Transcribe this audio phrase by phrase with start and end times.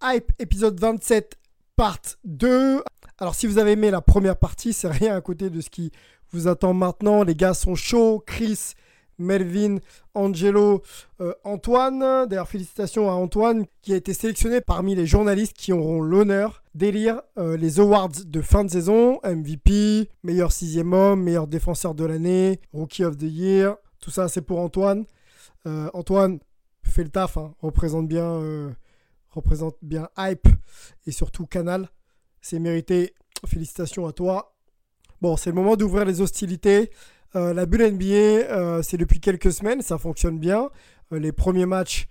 [0.00, 1.36] Hype épisode 27
[1.74, 2.84] part 2.
[3.18, 5.90] Alors si vous avez aimé la première partie, c'est rien à côté de ce qui
[6.30, 7.24] vous attend maintenant.
[7.24, 8.22] Les gars sont chauds.
[8.24, 8.74] Chris,
[9.18, 9.78] Melvin,
[10.14, 10.82] Angelo,
[11.20, 12.28] euh, Antoine.
[12.28, 17.20] D'ailleurs félicitations à Antoine qui a été sélectionné parmi les journalistes qui auront l'honneur d'élire
[17.36, 19.18] euh, les awards de fin de saison.
[19.24, 23.74] MVP, meilleur sixième homme, meilleur défenseur de l'année, Rookie of the Year.
[23.98, 25.06] Tout ça c'est pour Antoine.
[25.66, 26.38] Euh, Antoine,
[26.84, 27.52] fais le taf, hein.
[27.60, 28.76] représente bien...
[29.38, 30.48] représente bien Hype
[31.06, 31.88] et surtout Canal.
[32.40, 33.14] C'est mérité.
[33.46, 34.54] Félicitations à toi.
[35.20, 36.90] Bon, c'est le moment d'ouvrir les hostilités.
[37.36, 40.70] Euh, la bulle NBA, euh, c'est depuis quelques semaines, ça fonctionne bien.
[41.12, 42.08] Euh, les premiers matchs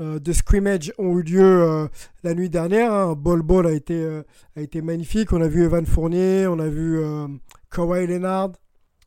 [0.00, 1.88] de scrimmage ont eu lieu
[2.24, 2.92] la nuit dernière.
[2.92, 3.14] Hein.
[3.14, 4.04] Ball Ball a été,
[4.56, 5.32] a été magnifique.
[5.32, 7.00] On a vu Evan Fournier, on a vu
[7.70, 8.50] Kawhi Leonard.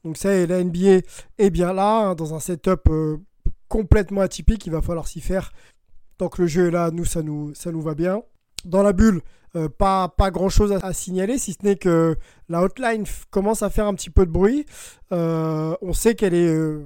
[0.05, 1.01] Donc ça, et la NBA
[1.37, 2.89] est bien là, hein, dans un setup
[3.67, 4.65] complètement atypique.
[4.67, 5.51] Il va falloir s'y faire
[6.17, 8.21] Tant que le jeu est là, nous, ça nous, ça nous va bien.
[8.63, 9.21] Dans la bulle,
[9.55, 12.17] euh, pas, pas grand chose à, signaler, si ce n'est que
[12.49, 14.65] la hotline commence à faire un petit peu de bruit.
[15.13, 16.85] Euh, on sait qu'elle est euh,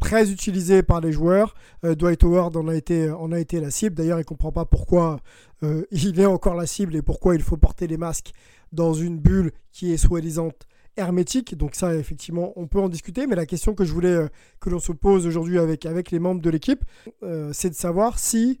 [0.00, 1.54] très utilisée par les joueurs.
[1.82, 3.94] Dwight Howard en a été, en a été la cible.
[3.94, 5.20] D'ailleurs, il ne comprend pas pourquoi
[5.90, 8.32] il est encore la cible et pourquoi il faut porter les masques
[8.72, 10.50] dans une bulle qui est soi-disant
[10.96, 11.56] hermétique.
[11.56, 13.26] Donc ça, effectivement, on peut en discuter.
[13.26, 14.26] Mais la question que je voulais
[14.58, 16.84] que l'on se pose aujourd'hui avec, avec les membres de l'équipe,
[17.52, 18.58] c'est de savoir si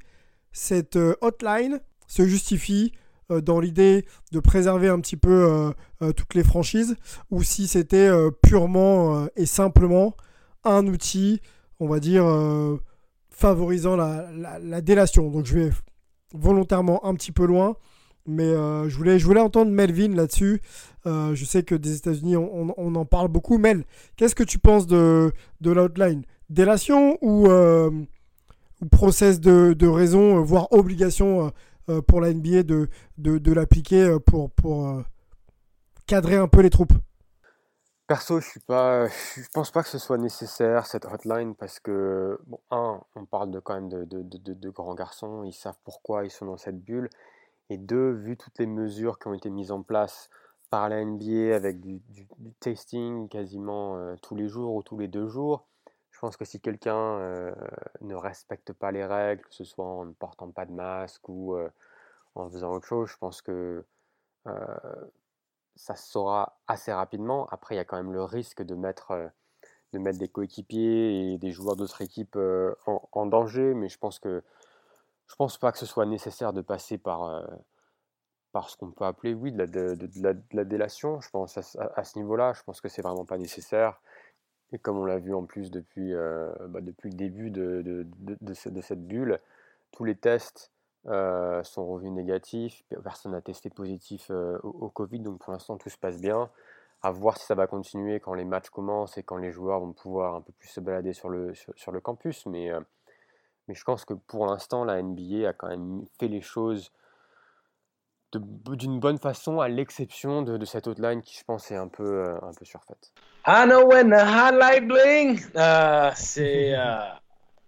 [0.52, 2.92] cette euh, hotline se justifie
[3.30, 5.72] euh, dans l'idée de préserver un petit peu
[6.02, 6.96] euh, toutes les franchises
[7.30, 8.10] ou si c'était
[8.42, 10.14] purement et simplement
[10.64, 11.40] un outil,
[11.78, 12.24] on va dire,
[13.30, 15.30] favorisant la, la- la délation.
[15.30, 15.70] Donc je vais
[16.34, 17.76] volontairement un petit peu loin,
[18.26, 20.60] mais je, voulais, je voulais entendre Melvin là-dessus.
[21.06, 23.58] Je sais que des États-Unis, on, on- en parle beaucoup.
[23.58, 23.84] Mel,
[24.16, 27.46] qu'est-ce que tu penses de, de l'outline Délation ou
[28.88, 31.50] process de, de raison, euh, voire obligation euh,
[31.90, 35.02] euh, pour la NBA de, de, l'appliquer pour, pour
[36.06, 36.92] cadrer un peu les troupes
[38.06, 42.38] Perso, je suis pas, je pense pas que ce soit nécessaire cette hotline parce que,
[42.46, 44.22] bon, un, on parle de quand même de, de,
[44.54, 47.08] de, grands garçons, ils savent pourquoi ils sont dans cette bulle.
[47.70, 50.30] Et deux, vu toutes les mesures qui ont été mises en place
[50.70, 55.08] par la NBA avec du, du- du tasting quasiment tous les jours ou tous les
[55.08, 55.66] deux jours,
[56.20, 57.18] je pense que si quelqu'un
[58.02, 61.56] ne respecte pas les règles, que ce soit en ne portant pas de masque ou
[62.34, 63.82] en faisant autre chose, je pense que
[65.76, 67.46] ça se saura assez rapidement.
[67.46, 69.30] Après, il y a quand même le risque de mettre,
[69.94, 72.38] de mettre des coéquipiers et des joueurs d'autres équipes
[72.84, 74.42] en, danger, mais je pense que
[75.26, 77.48] je pense pas que ce soit nécessaire de passer par,
[78.52, 81.18] par ce qu'on peut appeler, oui, de la, de, la, délation.
[81.22, 84.02] Je pense à- à ce niveau-là, je pense que c'est vraiment pas nécessaire.
[84.72, 88.06] Et comme on l'a vu en plus depuis, euh, bah, depuis le début de, de,
[88.18, 89.38] de- de ce- de cette bulle,
[89.92, 90.70] tous les tests
[91.06, 95.88] euh, sont revenus négatifs, personne n'a testé positif euh, au, Covid, donc pour l'instant tout
[95.88, 96.50] se passe bien.
[97.02, 99.92] À voir si ça va continuer quand les matchs commencent et quand les joueurs vont
[99.92, 102.44] pouvoir un peu plus se balader sur le, sur, le campus.
[102.46, 102.70] Mais,
[103.68, 106.92] mais je pense que pour l'instant, la NBA a quand même fait les choses
[108.38, 112.04] d'une bonne façon, à l'exception de, de cette hotline qui, je pense, est un peu,
[112.04, 113.12] euh, un peu surfaite.
[113.46, 115.40] I know when the highlight bling.
[115.56, 116.98] Euh, c'est euh,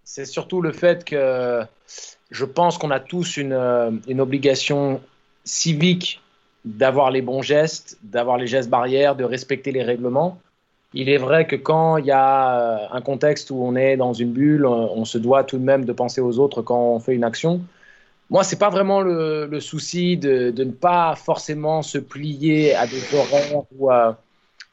[0.04, 1.62] c'est surtout le fait que
[2.30, 5.00] je pense qu'on a tous une, une obligation
[5.44, 6.20] civique
[6.64, 10.38] d'avoir les bons gestes, d'avoir les gestes barrières, de respecter les règlements.
[10.94, 14.32] Il est vrai que quand il y a un contexte où on est dans une
[14.32, 17.24] bulle, on se doit tout de même de penser aux autres quand on fait une
[17.24, 17.62] action.
[18.32, 23.14] Moi, c'est pas vraiment le, souci de, de ne pas forcément se plier à des
[23.14, 24.16] horaires ou à,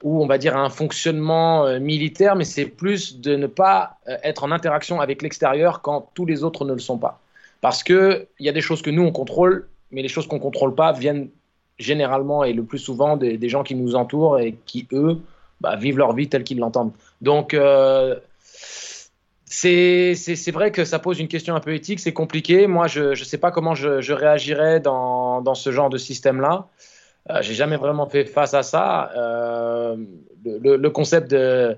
[0.02, 3.98] ou on va dire à un fonctionnement euh, militaire, mais c'est plus de ne pas
[4.08, 7.20] euh, être en interaction avec l'extérieur quand tous les autres ne le sont pas.
[7.60, 10.40] Parce que il y a des choses que nous on contrôle, mais les choses qu'on
[10.40, 11.28] contrôle pas viennent
[11.78, 15.20] généralement et le plus souvent des, des gens qui nous entourent et qui eux
[15.60, 16.94] bah, vivent leur vie telle qu'ils l'entendent.
[17.22, 18.16] Donc, euh,
[19.50, 22.68] c'est vrai que ça pose une question un peu éthique, c'est compliqué.
[22.68, 26.68] Moi, je ne sais pas comment je, je réagirais dans, dans, ce genre de système-là.
[27.32, 29.12] Euh, J'ai jamais vraiment fait face à ça.
[29.18, 29.98] Euh,
[30.46, 31.76] le, le, concept de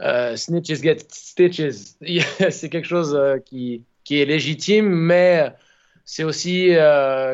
[0.00, 1.94] euh, snitches get stitches,
[2.50, 5.52] c'est quelque chose euh, qui, qui, est légitime, mais
[6.06, 6.70] c'est aussi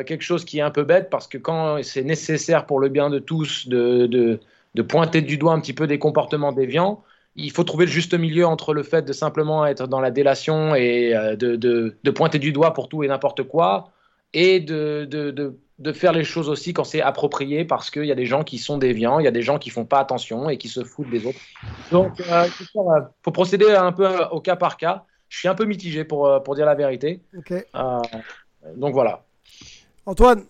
[0.05, 3.09] quelque chose qui est un peu bête parce que quand c'est nécessaire pour le bien
[3.09, 4.39] de tous de, de,
[4.75, 7.01] de, pointer du doigt un petit peu des comportements déviants,
[7.37, 10.75] il faut trouver le juste milieu entre le fait de simplement être dans la délation
[10.75, 13.91] et euh, de, de pointer du doigt pour tout et n'importe quoi
[14.33, 18.25] et de, de, faire les choses aussi quand c'est approprié parce qu'il y a des
[18.25, 20.67] gens qui sont déviants, il y a des gens qui font pas attention et qui
[20.67, 21.39] se foutent des autres.
[21.91, 25.05] Donc, il euh, faut procéder un peu au cas par cas.
[25.29, 27.21] Je suis un peu mitigé pour, pour dire la vérité.
[27.37, 27.63] Okay
[28.75, 29.23] donc voilà.
[30.05, 30.43] Antoine,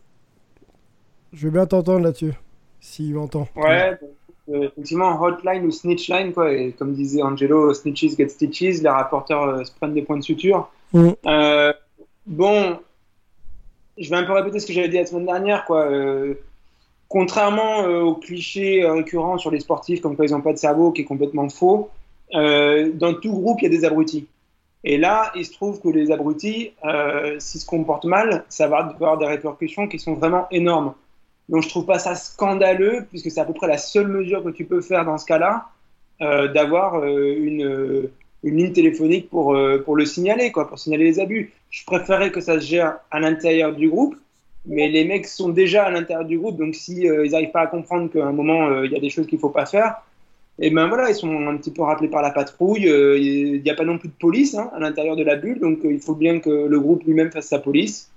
[1.33, 2.33] je veux bien t'entendre là-dessus,
[2.79, 3.47] s'il m'entend.
[3.55, 4.07] Ouais, euh,
[4.53, 6.53] effectivement, hotline ou snitchline, quoi.
[6.53, 10.23] Et comme disait Angelo, snitches get stitches, les rapporteurs euh, se prennent des points de
[10.23, 10.69] suture.
[10.93, 11.09] Mm.
[11.25, 11.73] Euh,
[12.25, 12.79] bon,
[13.97, 15.87] je vais un peu répéter ce que j'avais dit la semaine dernière, quoi.
[17.07, 21.01] contrairement aux clichés récurrents sur les sportifs, comme quoi ils n'ont pas de cerveau, qui
[21.01, 21.89] est complètement faux,
[22.31, 24.27] dans tout groupe, il y a des abrutis.
[24.83, 28.77] Et là, il se trouve que les abrutis, euh, s'ils se comportent mal, ça va
[28.77, 30.93] avoir des répercussions qui sont vraiment énormes.
[31.49, 34.49] Donc je trouve pas ça scandaleux, puisque c'est à peu près la seule mesure que
[34.49, 35.67] tu peux faire dans ce cas-là,
[36.21, 38.09] euh, d'avoir euh, une,
[38.43, 41.51] ligne téléphonique pour, euh, pour le signaler, quoi, pour signaler les abus.
[41.69, 44.15] Je préférerais que ça se gère à l'intérieur du groupe,
[44.65, 47.67] mais les mecs sont déjà à l'intérieur du groupe, donc si ils n'arrivent pas à
[47.67, 50.01] comprendre qu'à un moment il y a des choses qu'il faut pas faire,
[50.59, 52.87] et ben voilà, ils sont un petit peu rappelés par la patrouille.
[52.87, 55.79] Il n'y a pas non plus de police hein, à l'intérieur de la bulle, donc
[55.83, 58.09] il faut bien que le groupe lui-même fasse sa police.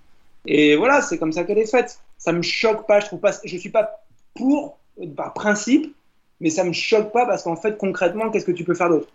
[0.46, 2.00] Et voilà, c'est comme ça qu'elle est faite.
[2.20, 4.78] Ça me choque pas, je trouve pas, je suis pas pour
[5.16, 5.92] par principe,
[6.38, 9.08] mais ça me choque pas parce qu'en fait concrètement, qu'est-ce que tu peux faire d'autre?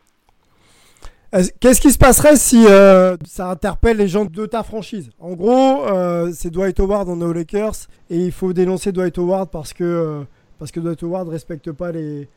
[1.59, 5.09] Qu'est-ce qui se passerait si euh, ça interpelle les gens de ta franchise?
[5.19, 5.85] En gros,
[6.33, 10.25] c'est Dwight Howard en aux Lakers et il faut dénoncer Dwight Howard parce que
[10.59, 12.27] parce que Dwight Howard respecte pas les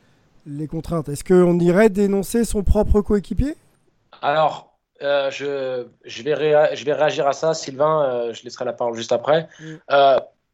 [0.46, 1.08] les contraintes.
[1.08, 3.56] Est-ce qu'on irait dénoncer son propre coéquipier?
[4.22, 8.72] Alors, euh, je, je, vais je vais réagir à ça, Sylvain, euh, je laisserai la
[8.72, 9.48] parole juste après.
[9.60, 9.74] Mm.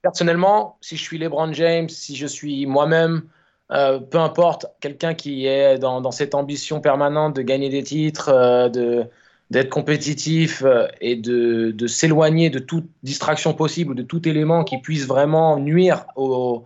[0.05, 3.23] Euh, personnellement, si je suis LeBron James, si je suis moi-même,
[3.69, 9.07] peu importe, quelqu'un qui est dans, cette ambition permanente de gagner des titres, de
[9.51, 10.65] d'être compétitif
[11.01, 16.07] et de, de s'éloigner de toute distraction possible, de tout élément qui puisse vraiment nuire
[16.17, 16.65] au,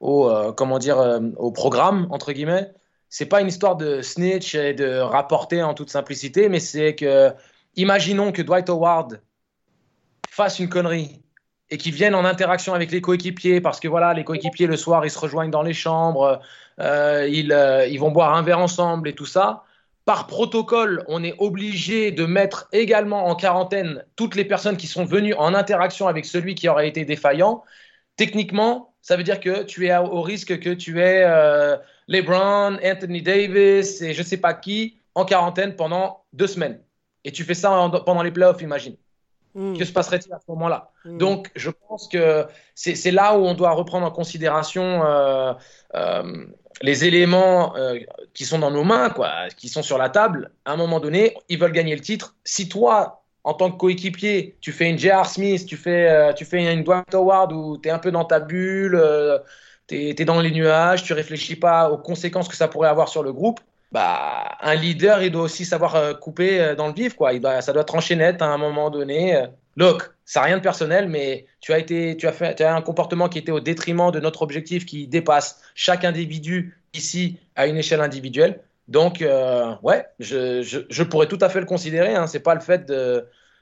[0.00, 2.72] au, euh, comment dire, euh, au programme, entre guillemets.
[3.08, 7.32] C'est pas une histoire de snitch et de rapporter en toute simplicité, mais c'est que,
[7.76, 9.20] imaginons que Dwight Howard
[10.28, 11.19] fasse une connerie
[11.70, 15.04] et qu'il vienne en interaction avec les coéquipiers, parce que voilà, les coéquipiers le soir,
[15.04, 16.40] ils se rejoignent dans les chambres,
[16.80, 17.54] euh, ils,
[17.90, 19.64] ils vont boire un verre ensemble et tout ça.
[20.04, 25.04] Par protocole, on est obligé de mettre également en quarantaine toutes les personnes qui sont
[25.04, 27.62] venues en interaction avec celui qui aurait été défaillant.
[28.16, 31.76] Techniquement, ça veut dire que tu es au risque que tu aies euh,
[32.08, 36.80] LeBron, Anthony Davis et je ne sais pas qui en quarantaine pendant deux semaines.
[37.24, 37.70] Et tu fais ça
[38.04, 38.96] pendant les playoffs, imagine.
[39.54, 39.76] Hmm.
[39.76, 41.18] Que se passerait-il à ce moment-là hmm.
[41.18, 45.52] Donc, je pense que c'est là où on doit reprendre en considération euh,
[45.94, 46.46] euh,
[46.82, 47.74] les éléments
[48.32, 50.52] qui sont dans nos mains, quoi, qui sont sur la table.
[50.64, 52.36] À un moment donné, ils veulent gagner le titre.
[52.44, 55.26] Si toi, en tant que coéquipier, tu fais une J.R.
[55.26, 58.24] Smith, tu fais, euh, tu fais une Dwight Howard où tu es un peu dans
[58.24, 59.38] ta bulle, euh,
[59.86, 63.22] tu es, dans les nuages, tu réfléchis pas aux conséquences que ça pourrait avoir sur
[63.22, 63.60] le groupe,
[63.92, 67.14] bah, un leader, il doit aussi savoir euh, couper dans le vif.
[67.14, 67.32] Quoi.
[67.32, 69.44] Il doit, ça doit trancher net à un moment donné.
[69.76, 72.74] Look, ça n'a rien de personnel, mais tu as, été, tu, as fait, tu as
[72.74, 77.66] un comportement qui était au détriment de notre objectif qui dépasse chaque individu ici à
[77.66, 78.60] une échelle individuelle.
[78.88, 82.14] Donc, euh, ouais, je, je, pourrais tout à fait le considérer.
[82.14, 82.26] Hein.
[82.26, 82.92] C'est pas le fait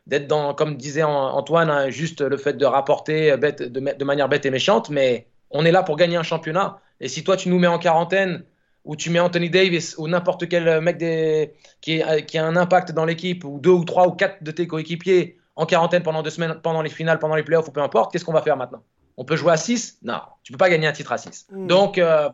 [0.07, 4.29] d'être dans, comme disait Antoine, hein, juste le fait de rapporter bête, de, de, manière
[4.29, 6.81] bête et méchante, mais on est là pour gagner un championnat.
[7.01, 8.43] Et si toi, tu nous mets en quarantaine,
[8.89, 12.93] ou tu mets Anthony Davis, ou n'importe quel mec des, qui, qui, a un impact
[12.93, 16.31] dans l'équipe, ou deux ou trois ou quatre de tes coéquipiers en quarantaine pendant deux
[16.31, 18.83] semaines, pendant les finales, pendant les playoffs, ou peu importe, qu'est-ce qu'on va faire maintenant?
[19.19, 21.49] On peut jouer à 6 Non, tu peux pas gagner un titre à 6.
[21.53, 21.67] Mm.
[21.67, 22.31] Donc, euh,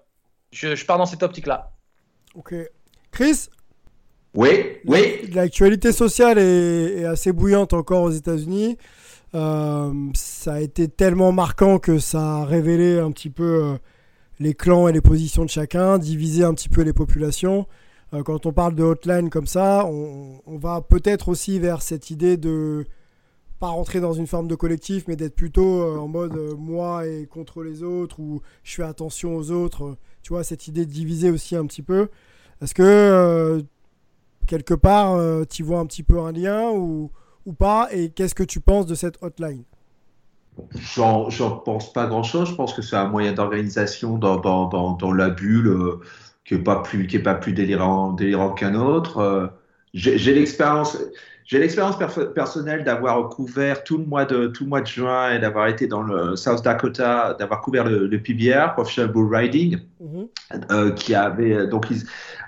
[0.53, 1.73] je, je pars dans cette optique-là.
[2.35, 2.55] Ok.
[3.11, 3.49] Chris?
[4.35, 5.29] Oui, oui.
[5.33, 8.77] L'actualité sociale est, assez bouillante encore aux États-Unis.
[9.35, 13.79] Euh, ça a été tellement marquant que ça a révélé un petit peu euh,
[14.39, 17.67] les clans et les positions de chacun, divisé un petit peu les populations.
[18.13, 22.37] Euh, quand on parle de hotline comme ça, on, va peut-être aussi vers cette idée
[22.37, 22.85] de
[23.61, 27.63] pas rentrer dans une forme de collectif, mais d'être plutôt en mode moi et contre
[27.63, 31.55] les autres, ou je fais attention aux autres tu vois, cette idée de diviser aussi
[31.55, 32.09] un petit peu.
[32.63, 33.63] Est-ce que
[34.47, 37.11] quelque part, tu vois un petit peu un lien ou,
[37.45, 37.89] ou pas?
[37.93, 39.65] Et qu'est-ce que tu penses de cette hotline?
[40.95, 41.29] J'en
[41.65, 42.51] pense pas grand-chose.
[42.51, 46.01] Je pense que c'est un moyen d'organisation dans, dans, dans, dans, la bulle euh,
[46.45, 49.19] qui n'est pas plus, qui est pas plus délirant, délirant qu'un autre.
[49.19, 49.47] Euh,
[49.95, 50.99] j'ai l'expérience.
[51.47, 51.99] J'ai l'expérience
[52.35, 55.87] personnelle d'avoir couvert tout le mois de tout le mois de juin et d'avoir été
[55.87, 60.27] dans le South Dakota, d'avoir couvert le, le, PBR, Professional Bull Riding, mm-hmm.
[60.73, 62.05] euh, qui avait donc ils,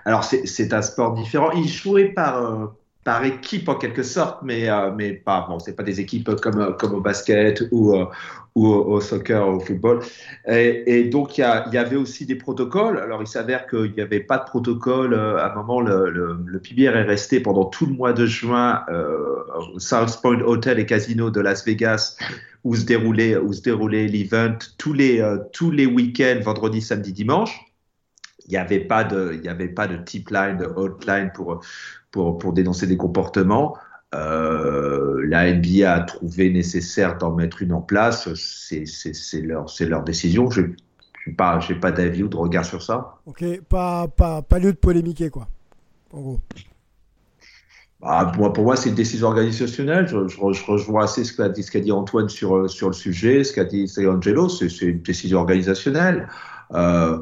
[0.06, 1.50] alors c'est un sport différent.
[1.52, 2.72] Il jouait par
[3.06, 6.76] par équipe en quelque sorte, mais, euh, mais pas, bon, c'est pas des équipes comme,
[6.76, 8.06] comme au basket ou, euh,
[8.56, 10.00] ou au, soccer au football.
[10.48, 12.98] Et, donc, il y, avait aussi des protocoles.
[12.98, 15.14] Alors, il s'avère qu'il n'y avait pas de protocole.
[15.14, 18.84] Euh, à un moment, le, le, est resté pendant tout le mois de juin
[19.72, 22.16] au South Point Hotel et Casino de Las Vegas
[22.64, 27.56] où se déroulait, où se déroulait l'event tous les, tous les week-ends, vendredi, samedi, dimanche
[28.48, 31.60] il n'y avait pas de, il y avait pas de tip line, de hotline pour,
[32.16, 33.76] pour, pour dénoncer des comportements.
[34.14, 38.32] Euh, la NBA a trouvé nécessaire d'en mettre une en place.
[38.34, 38.86] C'est
[39.42, 40.50] leur, leur décision.
[40.50, 43.18] Je n'ai pas, pas d'avis ou de regard sur ça.
[43.26, 45.46] Ok, pas, pas, pas lieu de polémiquer, quoi.
[46.10, 46.40] En gros.
[48.00, 50.08] Bah, pour, pour moi, c'est une décision organisationnelle.
[50.08, 53.52] Je, je, rejoins assez ce qu'a dit, qu dit, Antoine sur, sur le sujet, ce
[53.52, 54.48] qu'a dit Angelo.
[54.48, 56.28] C'est une décision organisationnelle.
[56.72, 57.18] Euh,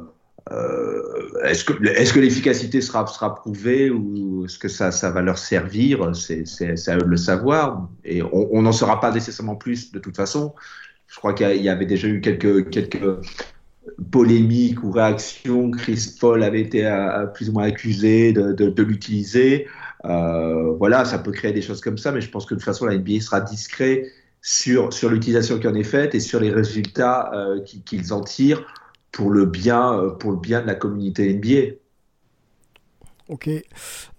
[0.50, 6.14] est-ce que, l'efficacité sera, prouvée ou est-ce que ça, va leur servir?
[6.14, 7.88] C'est, à eux de le savoir.
[8.04, 10.54] Et on n'en saura pas nécessairement plus de toute façon.
[11.06, 13.20] Je crois qu'il y avait déjà eu quelques,
[14.10, 15.70] polémiques ou réactions.
[15.70, 19.66] Chris Paul avait été à, plus ou moins accusé de, l'utiliser.
[20.04, 22.66] Euh, voilà, ça peut créer des choses comme ça, mais je pense que de toute
[22.66, 24.10] façon, la NBA sera discret
[24.42, 28.66] sur, l'utilisation qui en est faite et sur les résultats euh, qu'ils en tirent
[29.14, 31.76] pour le bien, euh, pour le bien de la communauté NBA.
[33.28, 33.49] Ok.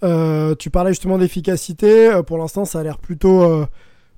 [0.03, 2.09] Euh, tu parlais justement d'efficacité.
[2.09, 3.65] Euh, pour l'instant, ça a l'air plutôt,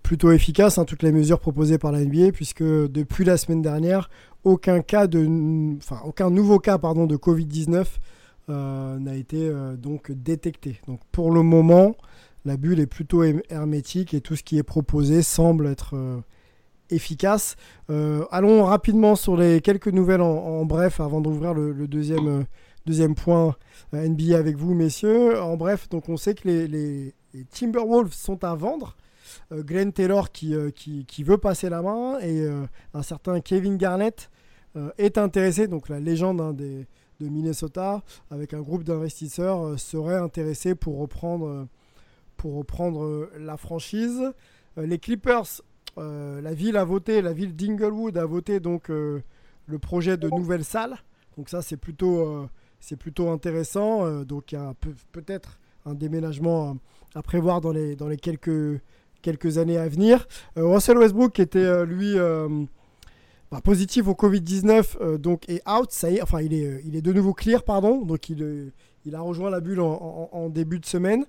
[0.03, 4.09] plutôt efficace, hein, toutes les mesures proposées par la NBA, puisque depuis la semaine dernière,
[4.43, 5.27] aucun, cas de,
[5.77, 7.85] enfin, aucun nouveau cas pardon, de Covid-19
[8.49, 10.79] n'a été donc détecté.
[10.87, 11.95] Donc pour le moment,
[12.45, 15.95] la bulle est plutôt hermétique et tout ce qui est proposé semble être
[16.89, 17.55] efficace.
[17.89, 22.43] Euh, allons rapidement sur les quelques nouvelles en, bref avant d'ouvrir le, deuxième, euh,
[22.85, 23.55] deuxième point
[23.93, 25.41] euh, NBA avec vous, messieurs.
[25.41, 27.13] En bref, donc on sait que les,
[27.51, 28.95] Timberwolves sont à vendre.
[29.51, 32.47] Glenn Taylor qui, qui, veut passer la main et
[32.93, 34.29] un certain Kevin Garnett
[34.97, 36.85] est intéressé, donc la légende hein, de
[37.19, 38.01] Minnesota,
[38.31, 41.67] avec un groupe d'investisseurs, serait intéressé pour reprendre,
[42.37, 44.31] pour reprendre la franchise.
[44.77, 45.61] les Clippers
[45.97, 49.21] euh, la ville a voté, la ville d'Inglewood a voté donc euh,
[49.65, 50.97] le projet de nouvelle salle.
[51.37, 52.47] Donc ça c'est plutôt, euh,
[52.79, 54.23] c'est plutôt intéressant.
[54.23, 54.73] donc il y a
[55.11, 56.77] peut-être un déménagement
[57.15, 58.81] à prévoir dans les, dans les quelques,
[59.21, 60.27] quelques années à venir.
[60.55, 62.15] Russell Westbrook était lui
[63.51, 67.01] bah, positif au Covid-19 donc est out, ça y est, enfin il est, il est
[67.01, 68.71] de nouveau clear pardon, donc il,
[69.05, 71.25] il a rejoint la bulle en début de semaine.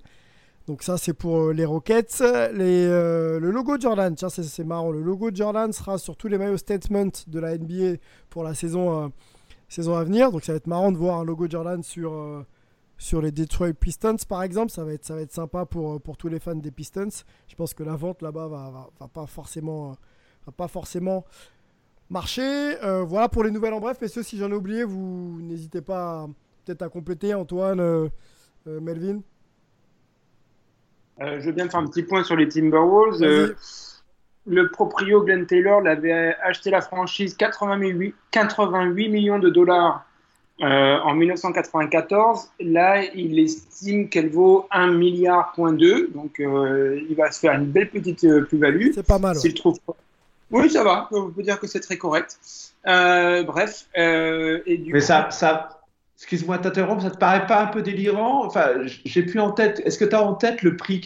[0.69, 2.21] Donc ça c'est pour euh, les Rockets.
[2.21, 6.57] Euh, le logo Jordan, tiens c'est marrant, le logo Jordan sera sur tous les maillots
[6.57, 7.97] statement de la NBA
[8.29, 9.07] pour la saison, euh,
[9.67, 10.31] saison à venir.
[10.31, 12.45] Donc ça va être marrant de voir un logo Jordan sur,
[12.99, 14.69] sur les Detroit Pistons par exemple.
[14.69, 17.23] Ça va être, ça va être sympa pour, pour tous les fans des Pistons.
[17.47, 19.97] Je pense que la vente là-bas va, va, pas forcément,
[20.45, 21.25] va pas forcément
[22.11, 22.75] marcher.
[23.07, 23.97] voilà pour les nouvelles en bref.
[23.99, 26.29] Messieurs, si j'en ai oublié, vous n'hésitez pas
[26.63, 27.33] peut-être à compléter.
[27.33, 28.11] Antoine,
[28.67, 29.21] Melvin
[31.21, 33.21] euh, je veux bien faire un petit point sur les Timberwolves.
[33.21, 33.55] Euh,
[34.47, 40.05] le proprio Glenn Taylor l'avait acheté la franchise 88, 88 millions de dollars
[40.61, 42.49] euh, en 1994.
[42.61, 47.89] Là, il estime qu'elle vaut 1 milliard point Donc, il va se faire une belle
[47.89, 48.91] petite plus-value.
[48.93, 49.35] C'est pas mal.
[49.35, 49.77] S'il trouve
[50.51, 51.09] Oui, ça va.
[51.11, 52.37] On peut dire que c'est très correct.
[52.85, 53.87] bref.
[53.95, 55.78] et du Mais ça, ça,
[56.19, 58.45] Excuse-moi de t'interrompre, ça te paraît pas un peu délirant?
[58.45, 58.71] Enfin,
[59.05, 59.81] j'ai plus en tête.
[59.85, 61.01] Est-ce que tu as en tête le prix,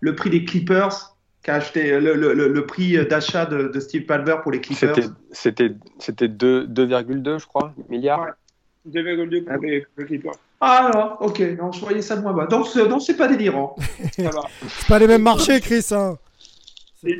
[0.00, 4.36] le prix des Clippers qu'a acheté le, le, le, prix d'achat de, de, Steve Palmer
[4.42, 4.96] pour les Clippers?
[5.30, 8.28] C'était 2,2 je crois milliards.
[8.90, 10.32] 2,2 pour, les, Clippers.
[10.62, 12.46] Ah non, ok, non, je voyais ça moins bas.
[12.46, 13.76] Donc, non, c'est pas délirant.
[14.12, 15.86] c'est pas les mêmes marchés, Chris.
[15.90, 16.16] Hein.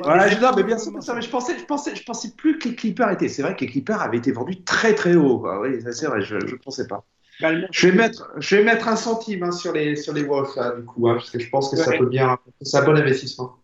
[0.01, 2.69] Voilà, je, non, mais bien sûr, mais je pensais, je pensais, je pensais plus que
[2.69, 3.29] les Clippers étaient.
[3.29, 5.45] C'est vrai que les Clippers avaient été vendus très très haut.
[5.61, 7.05] Oui, c'est vrai, je ne pensais pas.
[7.39, 10.71] Je vais mettre, je vais mettre un centime hein, sur les sur les Wolves là,
[10.71, 13.55] du coup, hein, parce que je pense que ça peut bien, c'est un bon investissement.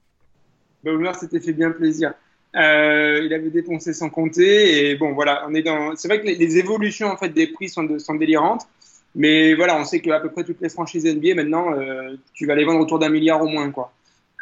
[0.86, 2.13] Omer, c'était fait bien plaisir.
[2.56, 4.89] Euh, il avait dépensé sans compter.
[4.89, 5.96] Et bon, voilà, on est dans.
[5.96, 8.68] C'est vrai que les, évolutions en fait des prix sont, sont délirantes.
[9.15, 12.56] Mais voilà, on sait qu'à peu près toutes les franchises NBA maintenant, euh, tu vas
[12.56, 13.92] les vendre autour d'un milliard au moins, quoi.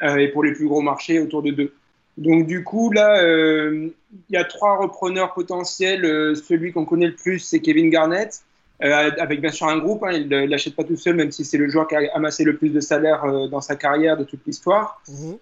[0.03, 1.73] Euh, et pour les plus gros marchés, autour de deux.
[2.17, 3.89] Donc du coup, là, euh,
[4.29, 6.05] il y a trois repreneurs potentiels.
[6.05, 8.41] Euh, celui qu'on connaît le plus, c'est Kevin Garnett,
[8.83, 10.03] euh, avec bien sûr un groupe.
[10.03, 12.43] Hein, il ne l'achète pas tout seul, même si c'est le joueur qui a amassé
[12.43, 15.01] le plus de salaire dans sa carrière de toute l'histoire.
[15.09, 15.38] Mhm.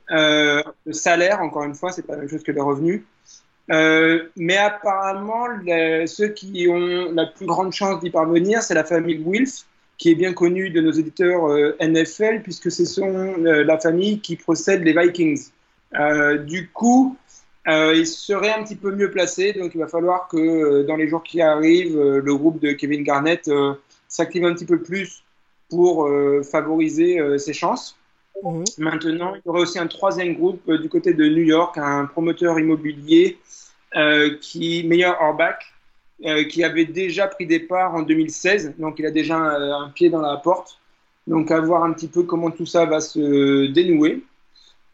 [0.85, 3.03] le salaire, encore une fois, c'est pas la même chose que les revenus.
[3.69, 9.21] mais apparemment, les, ceux qui ont la plus grande chance d'y parvenir, c'est la famille
[9.25, 9.65] Wilf,
[9.97, 14.83] qui est bien connue de nos éditeurs NFL, puisque ce sont la famille qui procède
[14.83, 15.49] les Vikings.
[15.95, 17.17] Euh, du coup,
[17.69, 20.95] euh, il serait un petit peu mieux placé, donc il va falloir que euh, dans
[20.95, 23.49] les jours qui arrivent, le groupe de Kevin Garnett
[24.07, 25.23] s'active un petit peu plus
[25.69, 26.09] pour
[26.49, 27.95] favoriser ses chances.
[28.43, 28.63] Mhm.
[28.79, 32.59] Maintenant, il y aurait aussi un troisième groupe du côté de New York, un promoteur
[32.59, 33.37] immobilier
[34.41, 35.59] qui, Meilleur Orbach,
[36.49, 40.09] qui avait déjà pris des parts en 2016, donc il a déjà un, un, pied
[40.09, 40.79] dans la porte.
[41.27, 44.23] Donc à voir un petit peu comment tout ça va se dénouer.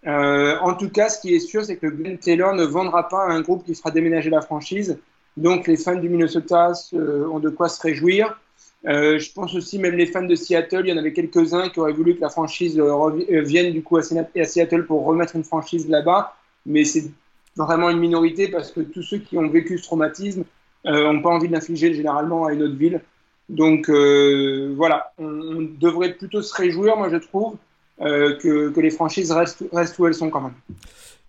[0.07, 3.23] Euh, en tout cas, ce qui est sûr, c'est que Glenn Taylor ne vendra pas
[3.25, 4.99] à un groupe qui fera déménager la franchise.
[5.37, 8.39] Donc, les fans du Minnesota euh, ont de quoi se réjouir.
[8.87, 11.79] Euh, je pense aussi, même les fans de Seattle, il y en avait quelques-uns qui
[11.79, 12.79] auraient voulu que la franchise
[13.27, 16.35] vienne du coup à Seattle pour remettre une franchise là-bas.
[16.67, 17.05] Mais c'est
[17.55, 20.43] vraiment une minorité parce que tous ceux qui ont vécu ce traumatisme
[20.85, 23.01] n'ont pas envie de l'infliger généralement à une autre ville.
[23.49, 27.55] Donc voilà, on, devrait plutôt se réjouir, moi je trouve,
[28.01, 30.53] euh, que, les franchises restent, restent, où elles sont quand même.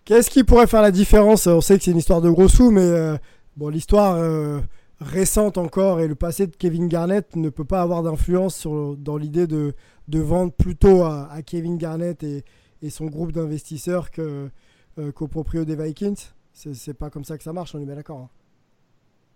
[0.03, 1.47] Qu'est-ce qui pourrait faire la différence?
[1.47, 3.17] On sait que c'est une histoire de gros sous, mais euh,
[3.55, 4.59] bon, l'histoire euh,
[4.99, 9.47] récente encore et le passé de Kevin Garnett ne peut pas avoir d'influence dans l'idée
[9.47, 9.73] de,
[10.07, 12.43] de, vendre plutôt à, Kevin Garnett et,
[12.81, 16.29] et son groupe d'investisseurs qu'au proprio des Vikings.
[16.53, 18.19] C'est pas comme ça que ça marche, on est bien d'accord.
[18.19, 18.29] Hein.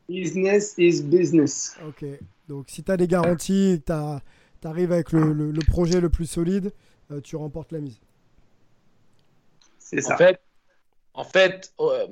[0.09, 1.77] Business is business.
[1.88, 2.05] Ok,
[2.50, 3.93] donc si tu as des garanties, tu
[4.67, 6.71] arrives avec le, le, le, projet le plus solide, euh,
[7.20, 8.00] tu remportes la mise.
[9.80, 10.13] C'est ça.
[10.13, 10.41] En fait,
[11.13, 12.08] en fait euh,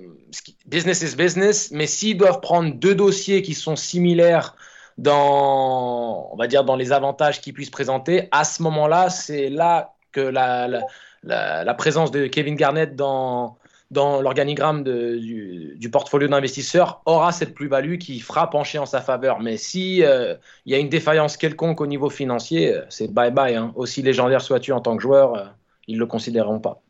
[0.65, 4.55] business is business, mais s'ils doivent prendre deux dossiers qui sont similaires
[4.97, 9.93] dans, on va dire, dans les avantages qu'ils puissent présenter, à ce moment-là, c'est là
[10.11, 13.57] que la, la, la, présence de Kevin Garnett dans,
[13.91, 19.39] dans l'organigramme du, du, portfolio d'investisseurs aura cette plus-value qui fera pencher en sa faveur.
[19.39, 23.31] Mais si euh, il y a une défaillance quelconque au niveau financier, euh, c'est bye
[23.31, 23.55] bye.
[23.55, 23.71] Hein.
[23.75, 25.45] Aussi légendaire sois-tu en tant que joueur, euh,
[25.87, 26.81] ils ne le considéreront pas.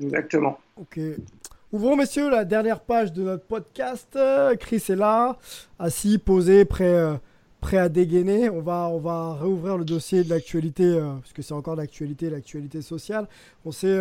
[0.00, 0.58] Exactement.
[0.78, 1.00] Ok.
[1.72, 4.16] Ouvrons, messieurs, la dernière page de notre podcast.
[4.60, 5.36] Chris est là,
[5.78, 7.18] assis, posé, prêt,
[7.60, 8.48] prêt à dégainer.
[8.50, 12.82] On va, on va réouvrir le dossier de l'actualité, parce que c'est encore l'actualité, l'actualité
[12.82, 13.26] sociale.
[13.64, 13.98] On sait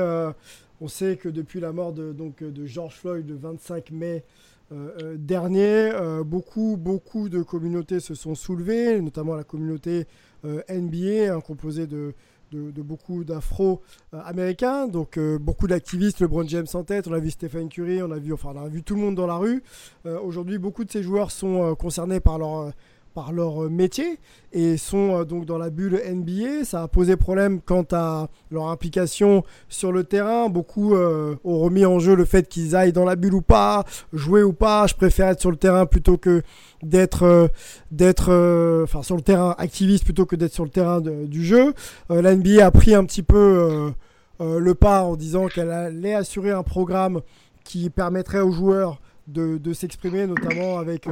[0.81, 4.23] on sait que depuis la mort de, donc, George Floyd le 25 mai
[4.71, 10.07] euh, euh, dernier, euh, beaucoup, beaucoup de communautés se sont soulevées, notamment la communauté
[10.43, 12.13] NBA, hein, composée de,
[12.51, 18.01] de, beaucoup d'afro-américains, donc beaucoup d'activistes, LeBron James en tête, on a vu Stephen Curry,
[18.03, 19.63] on a vu, enfin, on a vu tout le monde dans la rue.
[20.05, 22.71] Aujourd'hui, beaucoup de ces joueurs sont concernés par leur
[23.15, 24.19] par leur euh, métier
[24.51, 26.65] et sont euh, donc dans la bulle NBA.
[26.65, 30.49] Ça a posé problème quant à leur implication sur le terrain.
[30.49, 33.86] Beaucoup euh, ont remis en jeu le fait qu'ils aillent dans la bulle ou pas,
[34.13, 34.86] jouer ou pas.
[34.86, 36.43] Je préfère être sur le terrain plutôt que
[36.84, 37.49] d'être
[37.89, 41.73] d'être enfin sur le terrain activiste plutôt que d'être sur le terrain du jeu.
[42.10, 43.91] la NBA a pris un petit peu
[44.39, 47.21] le pas en disant qu'elle allait assurer un programme
[47.63, 51.08] qui permettrait aux joueurs de, de s'exprimer, notamment avec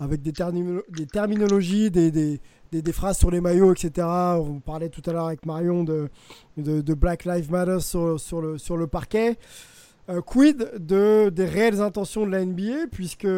[0.00, 2.40] avec des, des terminologies, des, des,
[2.72, 4.06] des, phrases sur les maillots, etc.
[4.06, 6.08] On parlait tout à l'heure avec Marion de,
[6.56, 9.36] de, Black Lives Matter sur, le, sur le parquet.
[10.10, 13.28] Euh, quid de, des réelles intentions de la NBA, puisque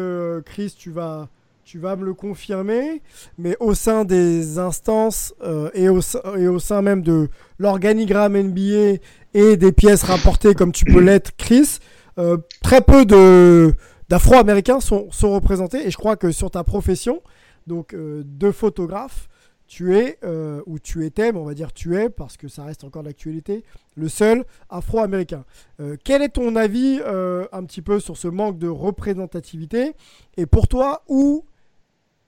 [0.45, 1.29] Chris, tu vas,
[1.63, 3.01] tu vas me le confirmer,
[3.37, 5.99] mais au sein des instances euh, et, au,
[6.37, 8.99] et au sein même de l'organigramme NBA
[9.33, 11.79] et des pièces rapportées comme tu peux l'être, Chris,
[12.19, 13.73] euh, très peu de
[14.09, 15.85] d'Afro-Américains sont, représentés.
[15.85, 17.21] Et je crois que sur ta profession,
[17.65, 19.27] donc euh, de photographe,
[19.67, 22.63] tu es, euh, ou tu étais, mais on va dire tu es, parce que ça
[22.63, 23.65] reste encore d'actualité,
[23.95, 25.43] le seul Afro-Américain.
[25.81, 29.93] Euh, quel est ton avis un petit peu sur ce manque de représentativité?
[30.37, 31.43] Et pour toi, où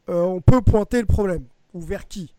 [0.08, 1.46] on peut pointer le problème?
[1.74, 2.34] Ou vers qui?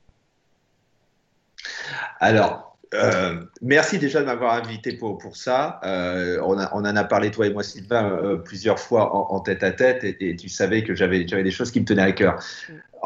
[2.18, 5.80] Alors, euh, merci déjà de m'avoir invité pour, pour ça.
[5.84, 9.70] Euh, on, en a parlé, toi et moi, Sylvain, euh, plusieurs fois en, tête à
[9.70, 12.42] tête, et, tu savais que j'avais des choses qui me tenaient à cœur.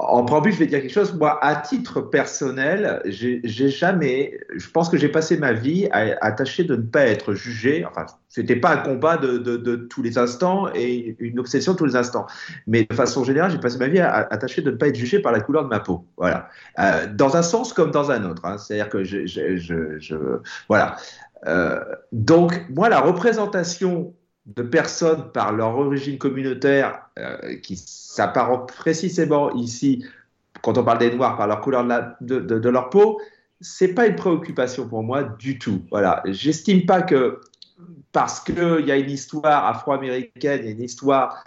[0.08, 1.14] En préambule, je vais dire quelque chose.
[1.14, 4.38] Moi, à titre personnel, j'ai jamais.
[4.54, 7.84] Je pense que j'ai passé ma vie à, à, tâcher de ne pas être jugé.
[7.84, 11.86] Enfin, c'était pas un combat de, de, de, tous les instants et une obsession tous
[11.86, 12.26] les instants.
[12.66, 14.96] Mais de façon générale, j'ai passé ma vie à, à, tâcher de ne pas être
[14.96, 16.06] jugé par la couleur de ma peau.
[16.16, 16.48] Voilà.
[16.78, 18.44] Euh, dans un sens comme dans un autre.
[18.44, 18.58] Hein.
[18.58, 20.16] C'est-à-dire que je, je, je, je
[20.68, 20.96] voilà.
[21.46, 21.80] Euh,
[22.12, 24.14] donc, moi, la représentation
[24.46, 30.04] de personnes par leur origine communautaire euh, qui s'apparentent précisément ici,
[30.62, 31.84] quand on parle des Noirs, par leur couleur
[32.20, 33.20] de, leur peau,
[33.60, 35.82] c'est pas une préoccupation pour moi du tout.
[35.90, 37.40] Voilà, j'estime pas que
[38.12, 41.44] parce qu'il y a une histoire afro-américaine, il y a une histoire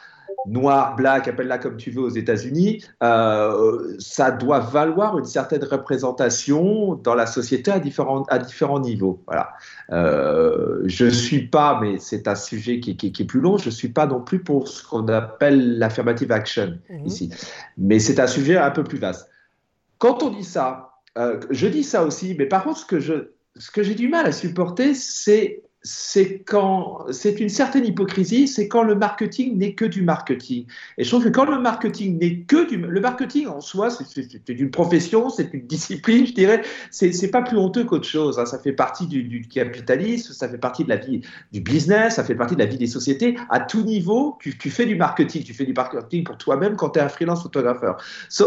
[0.47, 6.95] noir, black, appelle-la comme tu veux aux États-Unis, euh, ça doit valoir une certaine représentation
[6.95, 9.21] dans la société à différents, à différents niveaux.
[9.27, 9.53] Voilà.
[9.91, 13.57] Euh, je ne suis pas, mais c'est un sujet qui, qui, qui, est plus long,
[13.57, 17.05] je ne suis pas non plus pour ce qu'on appelle l'affirmative action mmh.
[17.05, 17.29] ici.
[17.77, 19.29] Mais c'est un sujet un peu plus vaste.
[19.97, 23.31] Quand on dit ça, euh, je dis ça aussi, mais par contre, ce que je,
[23.55, 28.67] ce que j'ai du mal à supporter, c'est c'est quand c'est une certaine hypocrisie, c'est
[28.67, 30.65] quand le marketing n'est que du marketing.
[30.97, 34.49] Et je trouve que quand le marketing n'est que du le marketing en soi, c'est
[34.49, 36.61] une profession, c'est une discipline, je dirais.
[36.91, 38.37] C'est pas plus honteux qu'autre chose.
[38.37, 38.45] Hein.
[38.45, 41.21] Ça fait partie du, capitalisme, ça fait partie de la vie
[41.53, 43.37] du business, ça fait partie de la vie des sociétés.
[43.49, 46.99] À tout niveau, tu, fais du marketing, tu fais du marketing pour toi-même quand tu
[46.99, 47.97] es un freelance photographeur.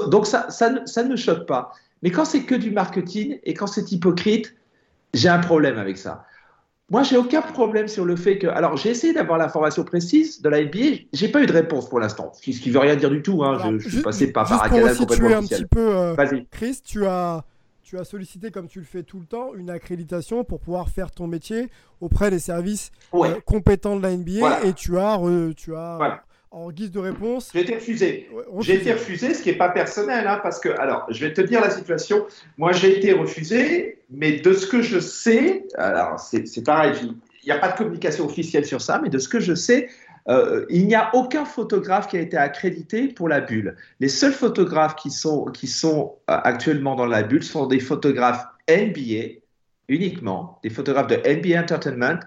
[0.08, 1.72] Donc ça, ça, ça ne choque pas.
[2.02, 4.54] Mais quand c'est que du marketing et quand c'est hypocrite,
[5.14, 6.26] j'ai un problème avec ça.
[6.90, 8.48] Moi, j'ai aucun problème sur le fait que.
[8.48, 11.04] Alors, j'ai essayé d'avoir l'information précise de la NBA.
[11.12, 13.44] J'ai pas eu de réponse pour l'instant, ce qui veut rien dire du tout.
[13.44, 13.58] Hein.
[13.60, 16.16] Alors, je, je, suis passé par, par un canal complètement un petit peu, euh,
[16.50, 17.44] Chris, tu as,
[17.84, 21.12] tu as sollicité, comme tu le fais tout le temps, une accréditation pour pouvoir faire
[21.12, 21.68] ton métier
[22.00, 23.30] auprès des services ouais.
[23.30, 24.64] euh, compétents de la NBA voilà.
[24.64, 25.20] et tu as,
[25.56, 26.24] tu as voilà.
[26.50, 27.50] En guise de réponse.
[27.54, 28.28] J'ai été refusé.
[28.32, 31.32] Ouais, j'ai été refusé, ce qui n'est pas personnel, hein, parce que, alors, je vais
[31.32, 32.26] te dire la situation.
[32.58, 37.52] Moi, j'ai été refusé, mais de ce que je sais, alors c'est pareil, il n'y
[37.52, 39.88] a pas de communication officielle sur ça, mais de ce que je sais,
[40.28, 43.76] euh, il n'y a aucun photographe qui a été accrédité pour la bulle.
[44.00, 48.44] Les seuls photographes qui sont, qui sont euh, actuellement dans la bulle sont des photographes
[48.68, 49.40] NBA
[49.88, 52.20] uniquement, des photographes de NBA Entertainment,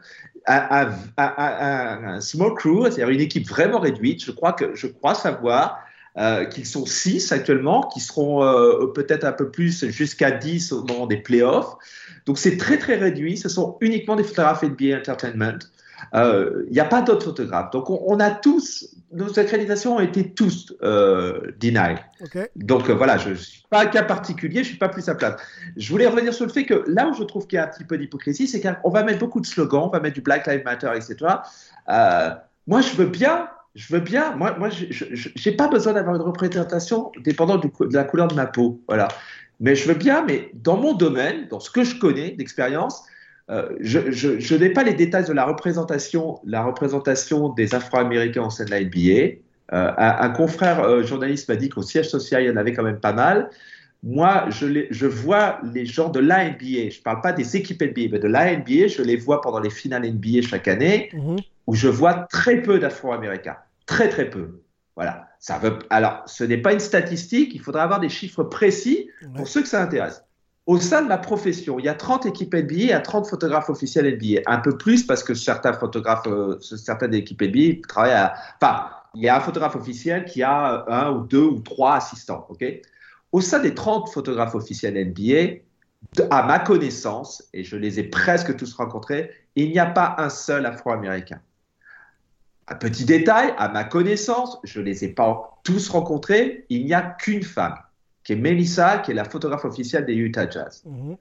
[0.47, 4.23] un, un, un, un small crew, c'est-à-dire une équipe vraiment réduite.
[4.23, 5.79] Je crois, que, je crois savoir
[6.17, 10.83] euh, qu'ils sont 6 actuellement, qui seront euh, peut-être un peu plus jusqu'à 10 au
[10.83, 11.75] moment des playoffs.
[12.25, 13.37] Donc c'est très très réduit.
[13.37, 15.59] Ce sont uniquement des photographes NBA Entertainment.
[16.11, 17.71] Il euh, n'y a pas d'autres photographes.
[17.71, 21.99] Donc on, on, a tous, nos accréditations ont été tous euh, denied.
[22.21, 22.47] Okay.
[22.55, 25.07] Donc euh, voilà, je ne suis pas un cas particulier, je ne suis pas plus
[25.09, 25.35] à place.
[25.77, 27.67] Je voulais revenir sur le fait que là où je trouve qu'il y a un
[27.67, 30.47] petit peu d'hypocrisie, c'est qu'on va mettre beaucoup de slogans, on va mettre du Black
[30.47, 31.15] Lives Matter, etc.
[31.89, 32.29] Euh,
[32.67, 34.35] moi, je veux bien je veux bien.
[34.35, 38.35] Moi, moi je n'ai pas besoin d'avoir une représentation dépendant du, de la couleur de
[38.35, 38.79] ma peau.
[38.87, 39.07] Voilà.
[39.59, 43.03] Mais je veux bien, mais dans mon domaine, dans ce que je connais d'expérience,
[43.49, 48.45] euh, je, je, je n'ai pas les détails de la représentation, la représentation des Afro-Américains
[48.45, 49.37] au sein de la NBA.
[49.73, 52.73] Euh, un, un, confrère euh, journaliste m'a dit qu'au siège social, il y en avait
[52.73, 53.49] quand même pas mal.
[54.01, 57.55] Moi, je, les, je vois les gens de la NBA, je ne parle pas des
[57.55, 61.09] équipes NBA, mais de la NBA, je les vois pendant les finales NBA chaque année,
[61.13, 61.39] -hmm.
[61.67, 63.57] où je vois très peu d'Afro-Américains.
[63.85, 64.59] Très, très peu.
[64.95, 65.27] Voilà.
[65.39, 65.79] Ça veut...
[65.89, 69.67] Alors, ce n'est pas une statistique, il faudra avoir des chiffres précis pour ceux que
[69.67, 70.23] ça intéresse.
[70.65, 73.27] Au sein de ma profession, il y a 30 équipes NBA, il y a 30
[73.27, 74.41] photographes officiels NBA.
[74.45, 78.33] Un peu plus parce que certains photographes, euh, certaines équipes NBA travaillent à.
[78.61, 82.47] Enfin, il y a un photographe officiel qui a un ou deux ou trois assistants.
[82.49, 82.63] OK?
[83.33, 85.63] Au sein des 30 photographes officiels NBA,
[86.29, 90.29] à ma connaissance, et je les ai presque tous rencontrés, il n'y a pas un
[90.29, 91.41] seul afro-américain.
[92.69, 96.93] Un petit détail, à ma connaissance, je ne les ai pas tous rencontrés, il n'y
[96.93, 97.75] a qu'une femme
[98.23, 100.83] qui est Melissa, qui est la photographe officielle des Utah Jazz.
[100.85, 101.17] -hmm.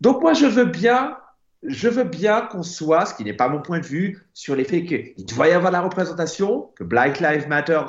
[0.00, 1.16] Donc moi, je veux bien,
[1.62, 4.64] je veux bien qu'on soit, ce qui n'est pas mon point de vue, sur les
[4.64, 7.80] faits qu'il doit y avoir la représentation, que Black Lives Matter,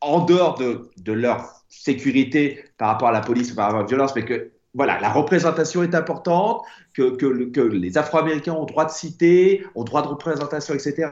[0.00, 3.88] en dehors de, de leur sécurité par rapport à la police, par rapport à la
[3.88, 6.62] violence, mais que voilà, la représentation est importante,
[6.94, 11.08] que, que, que les Afro-Américains ont droit de citer, ont droit de représentation, etc.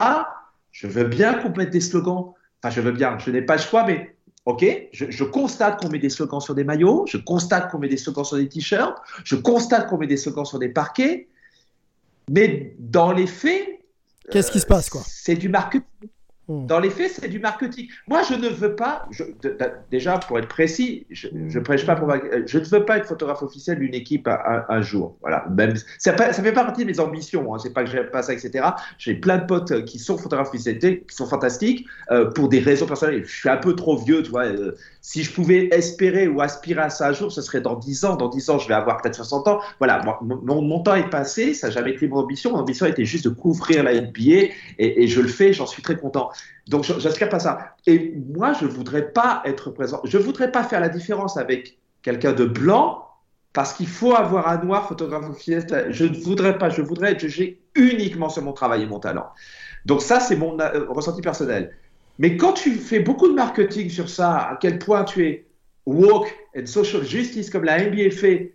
[0.71, 2.33] Je veux bien qu'on mette des slogans.
[2.61, 4.16] Enfin, je veux bien, je n'ai pas le choix, mais
[4.47, 7.89] OK, je, je constate qu'on met des slogans sur des maillots, je constate qu'on met
[7.89, 11.27] des slogans sur des t-shirts, je constate qu'on met des slogans sur des parquets,
[12.31, 13.67] mais dans les faits,
[14.31, 15.01] qu'est-ce qui se passe quoi?
[15.05, 15.83] C'est du marketing.
[16.49, 16.63] Oh.
[16.65, 17.87] Dans les faits, c'est du marketing.
[18.07, 19.23] Moi, je ne veux pas, je-
[19.91, 23.05] déjà pour être précis, je ne prêche pas pour ma- je ne veux pas être
[23.05, 25.17] photographe officiel d'une équipe un, jour.
[25.21, 25.45] Voilà.
[25.49, 27.53] Même, ça, ne fait pas partie de mes ambitions.
[27.53, 27.57] Hein.
[27.59, 28.65] C'est pas que j'aime pas ça, etc.
[28.97, 32.85] J'ai plein de potes qui sont photographes officiels, qui sont fantastiques euh, pour des raisons
[32.85, 33.25] personnelles.
[33.25, 34.45] Je suis un peu trop vieux, tu vois.
[34.45, 38.03] euh, si je pouvais espérer ou aspirer à ça un jour, ce serait dans 10
[38.05, 38.15] ans.
[38.15, 39.59] Dans 10 ans, je vais avoir peut-être 60 ans.
[39.79, 41.53] Voilà, mon, mon- mon temps est passé.
[41.53, 42.51] Ça n'a jamais été mon ambition.
[42.51, 44.21] Mon ambition était juste de couvrir la NBA
[44.79, 45.51] et, et je le fais.
[45.53, 46.29] J'en suis très content.
[46.67, 47.75] Donc, j'aspire pas ça.
[47.85, 50.01] Et moi, je voudrais pas être présent.
[50.03, 53.05] Je voudrais pas faire la différence avec quelqu'un de blanc
[53.53, 55.87] parce qu'il faut avoir un noir photographe officiel.
[55.89, 56.69] Je ne voudrais pas.
[56.69, 59.27] Je voudrais être jugé uniquement sur mon travail et mon talent.
[59.85, 61.73] Donc, ça, c'est mon euh, ressenti personnel.
[62.19, 65.45] Mais quand tu fais beaucoup de marketing sur ça, à quel point tu es
[65.85, 68.53] woke and social justice comme la NBA fait,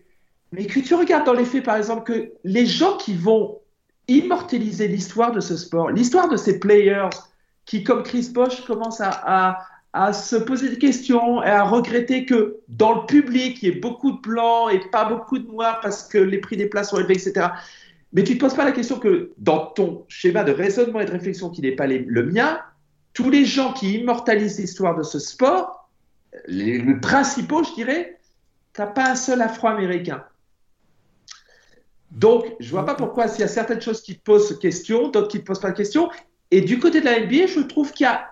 [0.53, 3.59] mais que tu regardes dans les faits, par exemple, que les gens qui vont
[4.09, 7.09] immortaliser l'histoire de ce sport, l'histoire de ces players
[7.65, 9.69] qui, comme Chris Bosch, commencent à,
[10.15, 14.13] se poser des questions et à regretter que dans le public, il y ait beaucoup
[14.13, 17.15] de blancs et pas beaucoup de noirs parce que les prix des places sont élevés,
[17.15, 17.49] etc.
[18.15, 21.05] Mais tu ne te poses pas la question que dans ton schéma de raisonnement et
[21.05, 22.61] de réflexion qui n'est pas le mien,
[23.13, 25.91] tous les gens qui immortalisent l'histoire de ce sport,
[26.47, 28.19] les, principaux, je dirais,
[28.75, 30.25] tu n'as pas un seul afro-américain.
[32.11, 35.29] Donc, je vois pas pourquoi s'il y a certaines choses qui te posent question, d'autres
[35.29, 36.11] qui ne te posent pas de question.
[36.53, 38.31] Et du côté de la NBA, je trouve qu'il y a,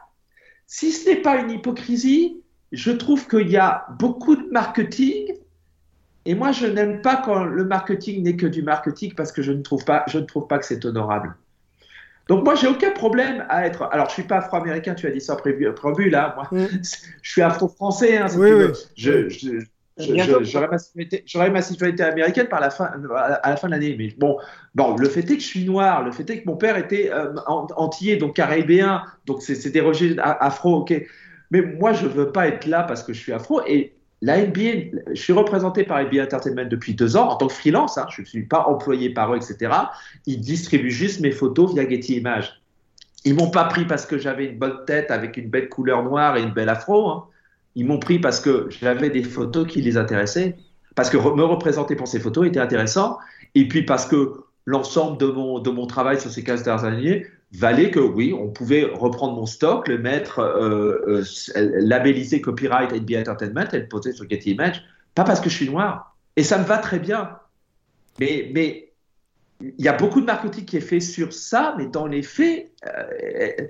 [0.66, 5.32] si ce n'est pas une hypocrisie, je trouve qu'il y a beaucoup de marketing.
[6.26, 9.52] Et moi, je n'aime pas quand le marketing n'est que du marketing parce que je
[9.52, 11.34] ne trouve pas, je ne trouve pas que c'est honorable.
[12.28, 13.88] Donc moi, j'ai aucun problème à être.
[13.90, 16.34] Alors, je suis pas afro-américain, tu as dit ça prévu- préambule, là.
[16.36, 16.68] Moi,
[17.22, 18.18] je suis afro-français.
[18.18, 18.66] Hein, si Oui, oui.
[18.96, 19.64] Je, je-
[20.44, 23.94] j'aurai ma citoyenneté- j'aurai ma citoyenneté américaine par la fin, à la fin de l'année.
[23.98, 24.38] Mais bon,
[24.74, 26.04] bon, le fait est que je suis noir.
[26.04, 29.02] Le fait est que mon père était euh, an- antillais, donc caribéen.
[29.26, 29.80] Donc c'est des
[30.18, 30.94] a- afro, ok.
[31.50, 33.60] Mais moi, je veux pas être là parce que je suis afro.
[33.66, 37.52] Et la NBA, je suis représenté par NBA Entertainment depuis deux ans en tant que
[37.54, 37.96] freelance.
[37.98, 38.06] hein.
[38.10, 39.72] je ne suis pas employé par eux, etc.
[40.26, 42.60] Ils distribuent juste mes photos via Getty Images.
[43.24, 46.36] Ils m'ont pas pris parce que j'avais une bonne tête avec une belle couleur noire
[46.36, 47.08] et une belle afro.
[47.10, 47.26] hein.
[47.74, 50.56] Ils m'ont pris parce que j'avais des photos qui les intéressaient,
[50.96, 53.18] parce que me représenter pour ces photos était intéressant,
[53.54, 54.32] et puis parce que
[54.66, 58.48] l'ensemble de mon, de mon travail sur ces 15 dernières années valait que oui, on
[58.48, 61.22] pouvait reprendre mon stock, le mettre euh,
[61.56, 65.56] euh, labellisé copyright NBA Entertainment et le poser sur Getty Images, pas parce que je
[65.56, 66.16] suis noir.
[66.36, 67.38] Et ça me va très bien.
[68.20, 68.92] Mais, mais
[69.60, 72.70] il y a beaucoup de marketing qui est fait sur ça, mais dans les faits,
[72.86, 73.66] euh,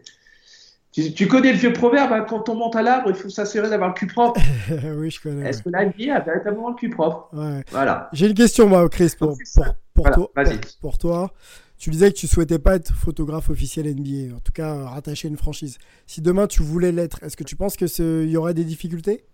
[0.93, 3.71] tu, tu connais le vieux proverbe, hein, quand on monte à l'arbre, il faut s'assurer
[3.71, 4.41] d'avoir le cul propre.
[4.97, 5.49] oui, je connais.
[5.49, 7.29] Est-ce que la NBA a véritablement le cul propre?
[7.33, 7.63] Ouais.
[7.71, 8.09] Voilà.
[8.13, 11.33] J'ai une question, moi, Chris, pour, pour, pour Voilà, toi, pour, toi.
[11.79, 15.29] Tu disais que tu souhaitais pas être photographe officiel NBA, en tout cas euh, rattaché
[15.29, 15.79] à une franchise.
[16.07, 19.25] Si demain tu voulais l'être, est-ce que tu penses qu'il y aurait des difficultés?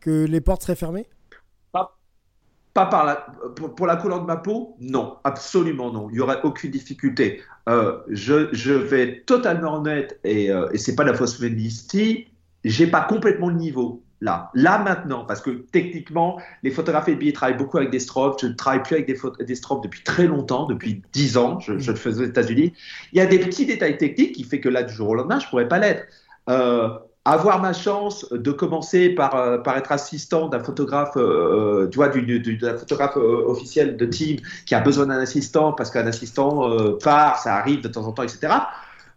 [0.00, 1.08] Que les portes seraient fermées?
[1.72, 1.96] Pas,
[2.74, 3.14] pas par la,
[3.54, 6.10] pour, pour la couleur de ma peau, non, absolument non.
[6.10, 7.42] Il n'y aurait aucune difficulté.
[7.68, 12.28] Euh, je, vais totalement honnête et, euh, et c'est pas la fausse modestie.
[12.64, 17.56] J'ai pas complètement le niveau là, là maintenant, parce que techniquement, les photographes NBA travaillent
[17.56, 18.36] beaucoup avec des strobes.
[18.40, 21.60] Je ne travaille plus avec des, des strobes depuis très longtemps, depuis 10 ans.
[21.60, 22.72] Je, le faisais aux États-Unis.
[23.12, 25.38] Il y a des petits détails techniques qui fait que là, du jour au lendemain,
[25.38, 26.06] je pourrais pas l'être.
[26.48, 26.88] Euh,
[27.26, 32.08] avoir ma chance de commencer par, euh, par être assistant d'un photographe, euh, tu vois,
[32.08, 35.90] du, du- du- d'un photographe euh, officiel de team qui a besoin d'un assistant parce
[35.90, 38.70] qu'un assistant euh, part, ça arrive de temps en temps, etc.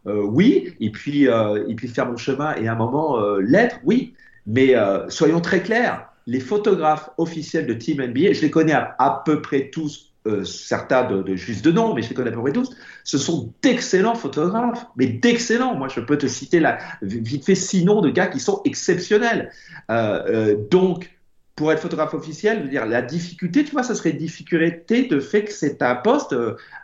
[0.08, 3.40] Euh, oui, et puis, euh, et puis faire mon chemin et à un moment euh,
[3.42, 4.16] l'être, oui.
[4.46, 8.96] Mais euh, soyons très clairs, les photographes officiels de Team NBA, je les connais à,
[9.00, 12.34] à peu près tous, euh, certains de, juste de nom, mais je les connais à
[12.34, 15.76] peu près tous, ce sont d'excellents photographes, mais d'excellents.
[15.76, 16.62] Moi, je peux te citer
[17.02, 19.50] vite fait six noms de gars qui sont exceptionnels.
[19.90, 21.10] Euh, euh, donc,
[21.56, 25.08] pour être photographe officiel, je veux dire, la difficulté, tu vois, ça serait une difficulté
[25.08, 26.36] de fait que c'est un poste,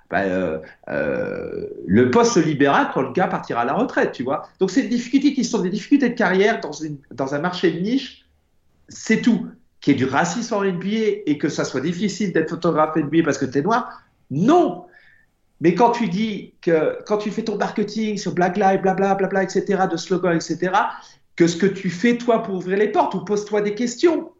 [0.10, 0.24] bah,
[0.88, 4.48] le poste se libérera quand le gars partira à la retraite, tu vois.
[4.60, 6.62] Donc, c'est des difficultés qui sont des difficultés de carrière
[7.12, 8.26] dans un marché de niche,
[8.88, 9.48] c'est tout.
[9.86, 13.22] Qu'il y ait du racisme en NBA et que ça soit difficile d'être photographe NBA
[13.24, 14.88] parce que tu es noir, non.
[15.62, 19.44] Mais quand tu dis que quand tu fais ton marketing sur Black Lives, blabla, blabla,
[19.44, 20.72] etc., de slogans, etc.,
[21.36, 24.32] que ce que tu fais toi pour ouvrir les portes ou pose-toi des questions.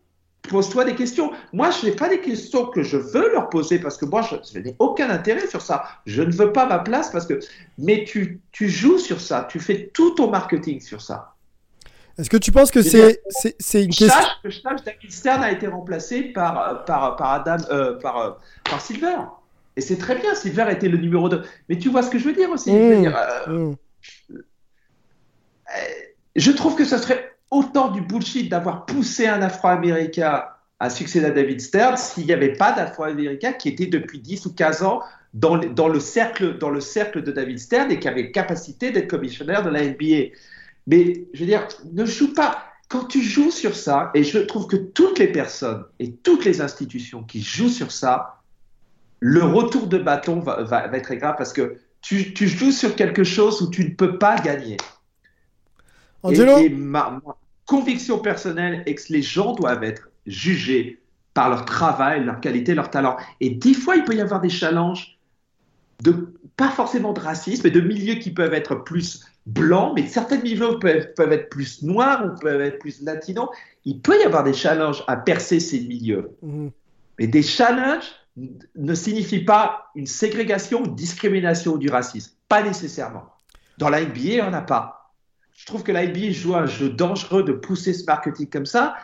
[0.50, 1.32] Pose-toi des questions.
[1.54, 4.58] Moi, je n'ai pas des questions que je veux leur poser parce que moi, je,
[4.58, 5.84] n'ai aucun intérêt sur ça.
[6.08, 7.40] Je ne veux pas ma place parce que.
[7.78, 9.48] Mais tu joues sur ça.
[9.48, 11.35] Tu fais tout ton marketing sur ça.
[12.18, 13.20] Est-ce que tu penses que c'est
[13.84, 17.58] une Je question que je sache, David Stern a été remplacé par, par, par Adam,
[17.70, 18.32] euh, par, euh,
[18.70, 19.18] par Silver.
[19.76, 21.44] Et c'est très bien, Silver était le numéro 2.
[21.68, 23.76] Mais tu vois ce que je veux dire aussi je veux Mmh, dire, euh, mmh.
[26.38, 30.46] je trouve que ce serait autant du bullshit d'avoir poussé un Afro-Américain
[30.80, 34.54] à succéder à David Stern s'il n'y avait pas d'Afro-Américain qui était depuis 10 ou
[34.54, 35.02] 15 ans
[35.34, 38.92] dans le, dans, le cercle, dans le cercle de David Stern et qui avait capacité
[38.92, 40.34] d'être commissionnaire de la NBA.
[40.88, 42.64] Mais je veux dire, ne joue pas.
[42.90, 46.62] Quand tu joues sur ça, et je trouve que toutes les personnes et toutes les
[46.62, 48.42] institutions qui jouent sur ça,
[49.20, 52.96] le retour de bâton va, va, être très grave parce que tu, tu, joues sur
[52.96, 54.78] quelque chose où tu ne peux pas gagner.
[56.22, 61.02] Angelo et, et ma, ma, conviction personnelle est que les gens doivent être jugés
[61.34, 63.18] par leur travail, leur qualité, leur talent.
[63.42, 65.18] Et des fois, il peut y avoir des challenges
[66.02, 70.42] de pas forcément de racisme, mais de milieux qui peuvent être plus blancs, mais certains
[70.42, 73.50] milieux peuvent, peuvent, être plus noirs ou peuvent être plus latinos.
[73.86, 76.32] Il peut y avoir des challenges à percer ces milieux.
[76.42, 76.68] Mmh.
[77.20, 78.12] Mais des challenges
[78.76, 82.34] ne signifient pas une ségrégation, une discrimination du racisme.
[82.50, 83.26] Pas nécessairement.
[83.78, 85.14] Dans la NBA, il n'y en a pas.
[85.54, 88.96] Je trouve que la NBA joue un jeu dangereux de pousser ce marketing comme ça.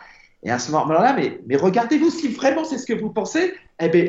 [0.42, 3.88] Et à ce moment-là, mais, mais regardez-vous, si vraiment c'est ce que vous pensez, eh
[3.88, 4.06] bien,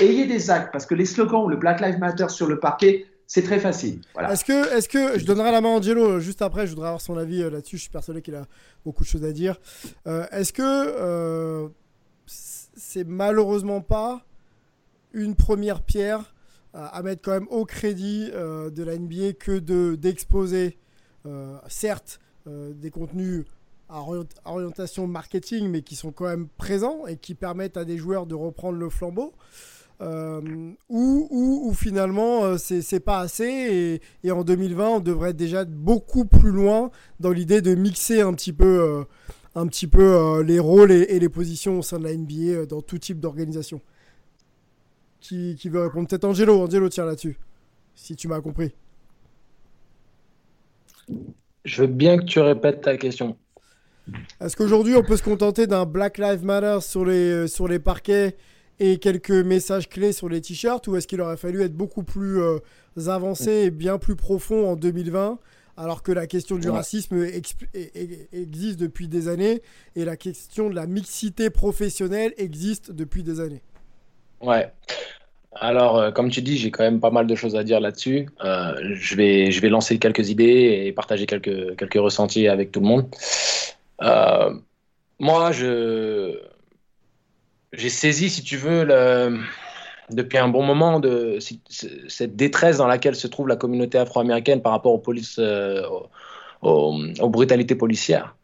[0.00, 3.42] ayez des actes, parce que les slogans, le Black Lives Matter sur le parquet, c'est
[3.42, 4.02] très facile.
[4.12, 4.34] Voilà.
[4.34, 7.00] Est-ce que, est que, je donnerai la main à Angelo juste après, je voudrais avoir
[7.00, 8.44] son avis euh, là-dessus, je suis persuadé qu'il a
[8.84, 9.58] beaucoup de choses à dire.
[10.06, 11.68] Euh, est-ce que euh,
[12.26, 14.26] c'est malheureusement pas
[15.14, 16.34] une première pierre
[16.74, 20.78] à mettre quand même au crédit de la NBA que de, d'exposer,
[21.68, 23.44] certes, des contenus
[23.90, 24.02] à
[24.46, 28.34] orientation marketing, mais qui sont quand même présents et qui permettent à des joueurs de
[28.34, 29.34] reprendre le flambeau.
[30.02, 30.40] Euh,
[30.88, 35.36] ou, ou, ou, finalement euh, c'est pas assez et, et, en 2020 on devrait être
[35.36, 39.04] déjà beaucoup plus loin dans l'idée de mixer un petit peu, euh,
[39.54, 42.66] un petit peu euh, les rôles et, et, les positions au sein de la NBA
[42.66, 43.80] dans tout type d'organisation.
[45.20, 46.08] Qui, qui, veut répondre?
[46.08, 47.38] Peut-être Angelo, Angelo tiens là-dessus,
[47.94, 48.72] si tu m'as compris.
[51.64, 53.36] Je veux bien que tu répètes ta question.
[54.40, 58.36] Est-ce qu'aujourd'hui, on peut se contenter d'un Black Lives Matter sur les, sur les parquets
[58.82, 62.42] et quelques messages clés sur les t-shirts ou est-ce qu'il aurait fallu être beaucoup plus
[62.42, 62.58] euh,
[63.06, 65.38] avancé et bien plus profond en 2020
[65.76, 66.74] alors que la question du ouais.
[66.74, 67.24] racisme
[68.32, 69.62] existe depuis des années
[69.94, 73.62] et la question de la mixité professionnelle existe depuis des années?
[74.40, 74.70] Ouais.
[75.54, 78.28] Alors, euh, comme tu dis, j'ai quand même pas mal de choses à dire là-dessus.
[78.44, 82.80] Euh, je, vais, je vais lancer quelques idées et partager quelques, quelques ressentis avec tout
[82.80, 83.06] le monde.
[84.02, 84.52] Euh,
[85.20, 86.38] moi, je
[87.72, 89.38] j'ai saisi, si tu veux, le,
[90.10, 91.38] depuis un bon moment, de,
[92.08, 95.82] cette détresse dans laquelle se trouve la communauté afro-américaine par rapport aux, polices, euh,
[96.60, 98.36] aux, brutalités policières.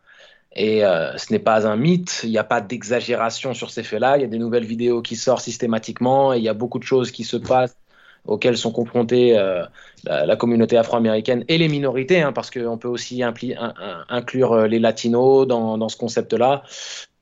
[0.56, 4.16] Et euh, ce n'est pas un mythe, il n'y a pas d'exagération sur ces faits-là,
[4.16, 6.84] il y a des nouvelles vidéos qui sortent systématiquement, et il y a beaucoup de
[6.84, 7.76] choses qui se passent
[8.24, 9.64] auxquelles sont confrontées euh,
[10.04, 15.88] la, communauté afro-américaine et les minorités, hein, parce qu'on peut aussi inclure les latinos dans
[15.88, 16.62] ce concept-là.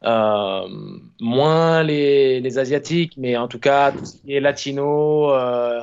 [0.04, 0.68] Euh,
[1.20, 5.80] moins les, asiatiques, mais en tout cas, tout ce qui est latino euh,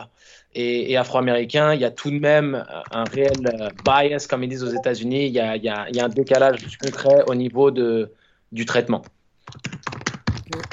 [0.54, 4.74] et, afro-américain, il y a tout de même un réel bias, comme ils disent aux
[4.74, 5.28] États-Unis.
[5.28, 9.04] Il, y a un décalage concret au niveau du traitement.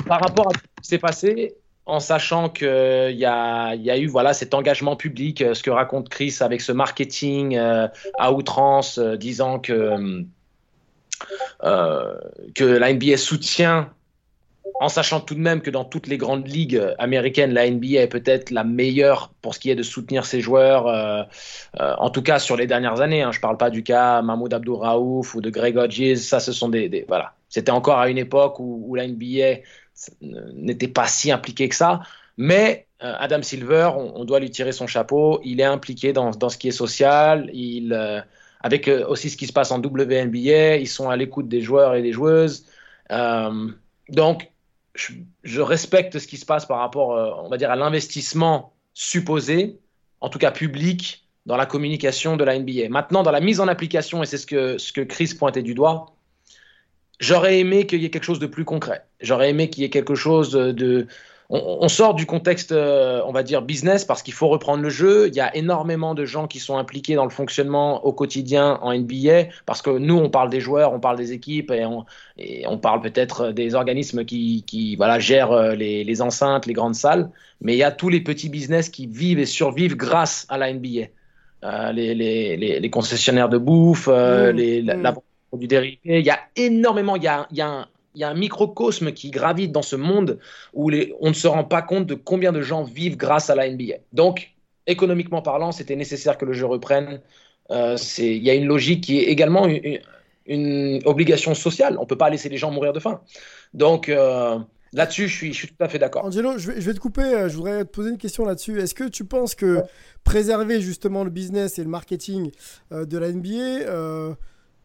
[0.07, 1.57] Par rapport à ce qui s'est passé,
[1.90, 5.62] en sachant qu'il euh, y, a, y a eu voilà, cet engagement public, euh, ce
[5.62, 10.22] que raconte Chris avec ce marketing euh, à outrance, euh, disant que, euh,
[11.62, 13.90] que la NBA soutient,
[14.80, 18.09] en sachant tout de même que dans toutes les grandes ligues américaines, la NBA est
[18.09, 21.22] peut-être la meilleure pour ce qui est de soutenir ses joueurs, euh,
[21.76, 23.22] en tout cas sur les dernières années.
[23.22, 23.30] Hein.
[23.30, 26.52] Je ne parle pas du cas Mahmoud Abdou Raouf ou de Greg Hodges, ça ce
[26.52, 27.04] sont des...
[27.09, 27.35] voilà.
[27.50, 29.61] C'était encore à une époque où, la NBA
[30.22, 32.00] n'était pas si impliqué que ça.
[32.38, 35.40] Mais euh, Adam Silver, on, on, doit lui tirer son chapeau.
[35.44, 37.50] Il est impliqué dans, dans ce qui est social.
[37.52, 38.20] Il, euh,
[38.61, 41.94] avec euh, aussi ce qui se passe en WNBA, ils sont à l'écoute des joueurs
[41.94, 42.66] et des joueuses.
[43.11, 43.68] Euh,
[44.09, 44.51] donc,
[44.94, 49.79] je, respecte ce qui se passe par rapport, euh, on va dire, à l'investissement supposé,
[50.20, 52.88] en tout cas public, dans la communication de la NBA.
[52.90, 55.75] Maintenant, dans la mise en application, et c'est ce que, ce que Chris pointait du
[55.75, 56.14] doigt,
[57.20, 59.05] J'aurais aimé qu'il y ait quelque chose de plus concret.
[59.20, 61.07] J'aurais aimé qu'il y ait quelque chose de.
[61.53, 64.89] On, on sort du contexte, euh, on va dire, business parce qu'il faut reprendre le
[64.89, 65.27] jeu.
[65.27, 68.95] Il y a énormément de gens qui sont impliqués dans le fonctionnement au quotidien en
[68.95, 72.07] NBA parce que nous, on parle des joueurs, on parle des équipes et on,
[72.39, 76.73] et on parle peut-être des organismes qui, qui voilà, gèrent euh, les, les, enceintes, les
[76.73, 77.31] grandes salles.
[77.61, 80.73] Mais il y a tous les petits business qui vivent et survivent grâce à la
[80.73, 81.09] NBA.
[81.63, 85.03] Euh, les, les, les, concessionnaires de bouffe, euh, mmh, la, mmh.
[85.03, 85.15] la
[85.49, 85.99] produits dérivés.
[86.05, 87.87] Il y a énormément, il y a, il y a un,
[88.21, 90.38] y a un microcosme qui gravite dans ce monde
[90.73, 93.54] où les, on ne se rend pas compte de combien de gens vivent grâce à
[93.54, 93.96] la NBA.
[94.12, 94.52] Donc,
[94.87, 97.21] économiquement parlant, c'était nécessaire que le jeu reprenne.
[97.71, 100.00] Euh, Il y a une logique qui est également une,
[100.46, 101.96] une obligation sociale.
[101.98, 103.21] On ne peut pas laisser les gens mourir de faim.
[103.75, 104.58] Donc euh,
[104.92, 106.25] là-dessus, je suis, je suis tout à fait d'accord.
[106.25, 107.23] Angelo, je vais, je vais te couper.
[107.23, 108.81] euh, Je voudrais te poser une question là-dessus.
[108.81, 109.83] Est-ce que tu penses que
[110.25, 112.50] préserver justement le business et le marketing
[112.92, 113.48] euh, de la NBA
[113.87, 114.35] euh,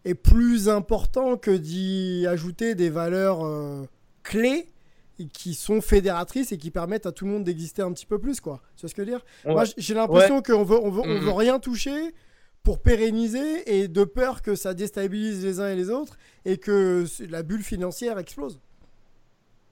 [0.06, 3.86] est plus important que d'y ajouter des valeurs euh,
[4.24, 4.72] clés
[5.34, 8.41] qui sont fédératrices et qui permettent à tout le monde d'exister un petit peu plus,
[8.41, 8.62] quoi.
[8.76, 9.26] Tu vois ce que je veux dire?
[9.45, 9.53] Ouais.
[9.53, 10.41] Moi, j'ai l'impression Ouais.
[10.41, 12.14] qu'on veut, on veut, on veut rien toucher
[12.64, 17.06] pour pérenniser et de peur que ça déstabilise les uns et les autres et que
[17.30, 18.60] la bulle financière explose.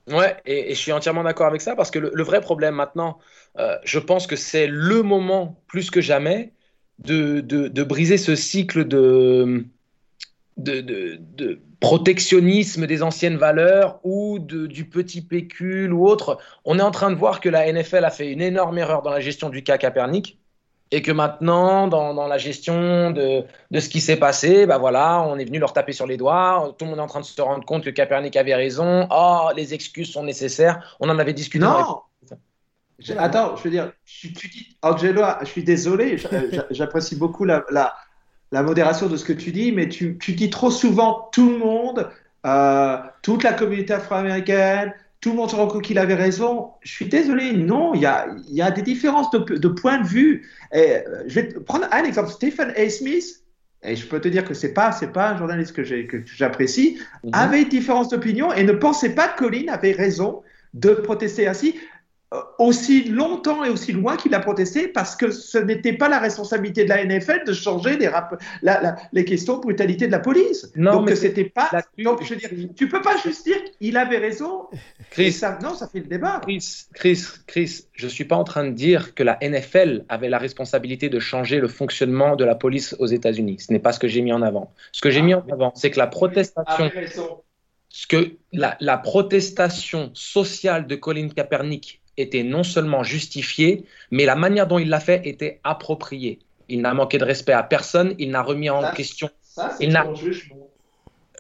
[0.08, 2.76] Ouais, et, et je suis entièrement d'accord avec ça parce que le, le vrai problème
[2.76, 3.20] maintenant,
[3.58, 6.54] euh, je pense que c'est le moment plus que jamais
[7.00, 9.66] de, de, de briser ce cycle de,
[10.58, 16.38] de, protectionnisme des anciennes valeurs ou de, du petit pécule ou autre.
[16.64, 19.12] On est en train de voir que la NFL a fait une énorme erreur dans
[19.12, 20.40] la gestion du cas Kaepernick
[20.92, 25.38] et que maintenant, dans, la gestion de, de ce qui s'est passé, bah voilà, on
[25.38, 26.74] est venu leur taper sur les doigts.
[26.78, 29.08] Tout le monde est en train de se rendre compte que Kaepernick avait raison.
[29.12, 30.96] Oh, les excuses sont nécessaires.
[31.00, 31.66] On en avait discuté.
[31.66, 32.02] Non
[33.18, 33.92] Attends, je veux dire,
[34.82, 37.66] Angelo, je suis désolé, j'a- j'a- j'apprécie beaucoup la,
[38.54, 41.58] la modération de ce que tu dis, mais tu, tu dis trop souvent tout le
[41.58, 42.10] monde,
[42.46, 46.70] euh, toute la communauté afro-américaine, tout le monde se rend compte qu'il avait raison.
[46.82, 49.98] Je suis désolé, non, il y a, il y a des différences de, de point
[50.00, 50.48] de vue.
[50.72, 52.90] Et, euh, je vais te prendre un exemple, Stephen A.
[52.90, 53.26] Smith,
[53.82, 57.32] et je peux te dire que c'est pas, c'est pas un journaliste que j'apprécie, Mhm.
[57.34, 60.44] avait une différence d'opinion et ne pensait pas que Colin avait raison
[60.76, 61.76] de protester ainsi
[62.58, 66.84] aussi longtemps et aussi loin qu'il a protesté parce que ce n'était pas la responsabilité
[66.84, 70.20] de la NFL de changer les, rap- la- la- les questions de brutalité de la
[70.20, 70.72] police.
[70.76, 71.70] Non, donc mais c'était pas.
[71.98, 74.68] Donc je veux dire, tu peux pas juste dire qu'il avait raison.
[75.12, 76.42] Chris, ça, non, ça fait le débat.
[76.44, 80.38] Chris, Chris, Chris, je suis pas en train de dire que la NFL avait la
[80.38, 83.58] responsabilité de changer le fonctionnement de la police aux États-Unis.
[83.60, 84.74] Ce n'est pas ce que j'ai mis en avant.
[84.92, 86.90] Ce que j'ai mis en avant, c'est que la protestation,
[87.90, 94.36] ce que la, la protestation sociale de Colin Kaepernick était non seulement justifiée, mais la
[94.36, 96.40] manière dont il l'a fait était appropriée.
[96.70, 99.30] Il n'a manqué de respect à personne, il n'a remis en Ça, question.
[99.42, 100.68] Ça, c'est Il n'a- ton jugement.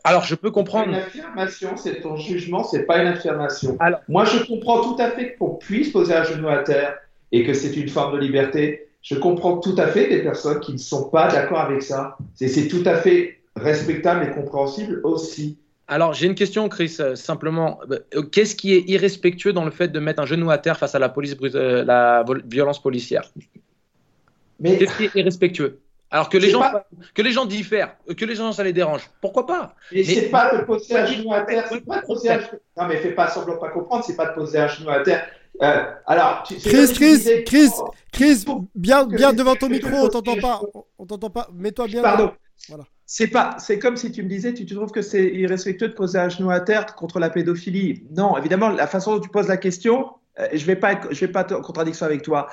[0.03, 0.93] Alors, je peux Une comprendre.
[0.95, 3.77] affirmation, c'est ton jugement, c'est pas une affirmation.
[3.79, 6.97] Alors- Moi, je comprends tout à fait qu'on puisse poser un genou à terre
[7.31, 8.87] et que c'est une forme de liberté.
[9.01, 12.17] Je comprends tout à fait des personnes qui ne sont pas d'accord avec ça.
[12.35, 15.57] C'est tout à fait respectable et compréhensible aussi.
[15.87, 17.79] Alors, j'ai une question, Chris, euh, simplement.
[17.91, 20.95] Euh, Qu'est-ce qui est irrespectueux dans le fait de mettre un genou à terre face
[20.95, 23.29] à la, police, brut- euh, la violence policière?
[24.59, 25.79] Mais Qu'est-ce qui est irrespectueux?
[26.09, 29.09] Alors que les, gens, pas- que les gens diffèrent, que les gens, ça les dérange.
[29.19, 29.75] Pourquoi pas?
[29.91, 32.29] Mais Mais- c'est pas de poser un genou à terre, Ouais, c'est pas de poser
[32.29, 32.59] un genou.
[32.77, 34.99] Non, mais fais pas semblant de pas comprendre, c'est pas de poser un genou à
[35.01, 35.27] terre.
[35.61, 40.35] Euh, alors, tu, Chris, Chris, disais- Chris, Oh, Chris, bien, devant ton micro, on t'entend
[40.37, 40.61] pas.
[40.75, 41.49] On- On t'entend pas.
[41.53, 42.01] Mets-toi bien.
[42.03, 42.31] Pardon.
[42.69, 42.83] Voilà.
[43.15, 45.93] C'est pas, c'est comme si tu me disais, tu, tu trouves que c'est irrespectueux de
[45.93, 48.01] poser un genou à terre contre la pédophilie.
[48.17, 50.07] Non, évidemment, la façon dont tu poses la question,
[50.39, 52.49] euh, je vais pas, je vais pas être en contradiction avec toi.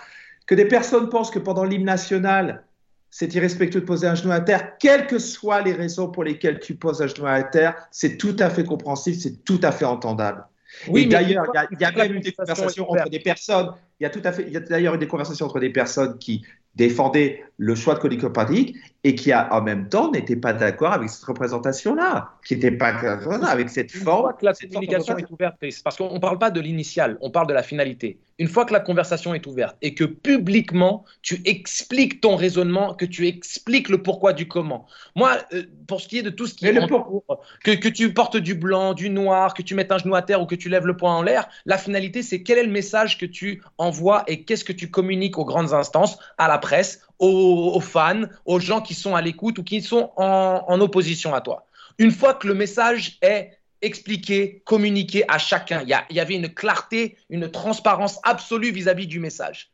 [0.47, 2.63] Que des personnes pensent que pendant l'hymne national,
[3.09, 6.61] c'est irrespectueux de poser un genou à terre, quelles que soient les raisons pour lesquelles
[6.61, 9.87] tu poses un genou à terre, c'est tout à fait compréhensible, c'est tout à fait
[9.87, 10.45] entendable.
[10.89, 13.71] Oui, et d'ailleurs, il y a, y a même eu des conversations entre des personnes.
[13.99, 15.71] Il y a tout à fait, il y a d'ailleurs eu des conversations entre des
[15.71, 16.45] personnes qui
[16.75, 20.93] défendaient le choix de Colin Kaepernick et qui, a, en même temps, n'étaient pas d'accord
[20.93, 24.23] avec cette représentation-là, qui n'étaient pas d'accord avec cette forme.
[24.23, 27.19] fois que la cette communication est ouverte, Chris, parce qu'on ne parle pas de l'initial,
[27.21, 28.19] on parle de la finalité.
[28.41, 33.05] Une fois que la conversation est ouverte et que publiquement, tu expliques ton raisonnement, que
[33.05, 34.87] tu expliques le pourquoi du comment.
[35.15, 37.23] Moi, euh, pour ce qui est de tout ce qui Mais est le entoure,
[37.63, 40.41] que, que tu portes du blanc, du noir, que tu mettes un genou à terre
[40.41, 43.19] ou que tu lèves le poing en l'air, la finalité, c'est quel est le message
[43.19, 47.73] que tu envoies et qu'est-ce que tu communiques aux grandes instances, à la presse, aux,
[47.75, 51.43] aux fans, aux gens qui sont à l'écoute ou qui sont en, en opposition à
[51.43, 51.67] toi.
[51.99, 56.21] Une fois que le message est expliqué, communiqué à chacun, il y, a- il y
[56.21, 59.71] avait une clarté, une transparence absolue vis-à-vis du message.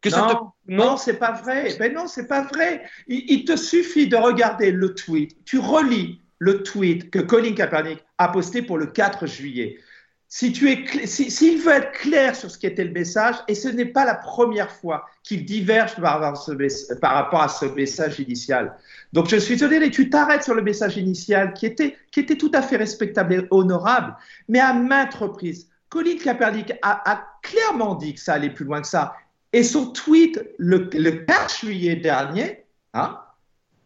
[0.00, 1.76] Que ça te- Non, non, c'est pas vrai.
[1.78, 2.82] Ben non, c'est pas vrai.
[3.06, 5.36] Il, il te suffit de regarder le tweet.
[5.44, 9.78] Tu relis le tweet que Colin Kaepernick a posté pour le 4 juillet.
[10.32, 13.56] Si tu es, cl- si- s'il veut être clair sur ce qu'était le message, et
[13.56, 18.76] ce n'est pas la première fois qu'il diverge par rapport, à ce message initial.
[19.12, 21.96] Donc je suis désolé, tu t'arrêtes sur le message initial qui était,
[22.38, 24.16] tout à fait respectable et honorable,
[24.48, 28.80] mais à maintes reprises, Colin Kaepernick a, a clairement dit que ça allait plus loin
[28.80, 29.16] que ça.
[29.52, 32.64] Et son tweet le, le 4 juillet dernier,
[32.94, 33.18] hein,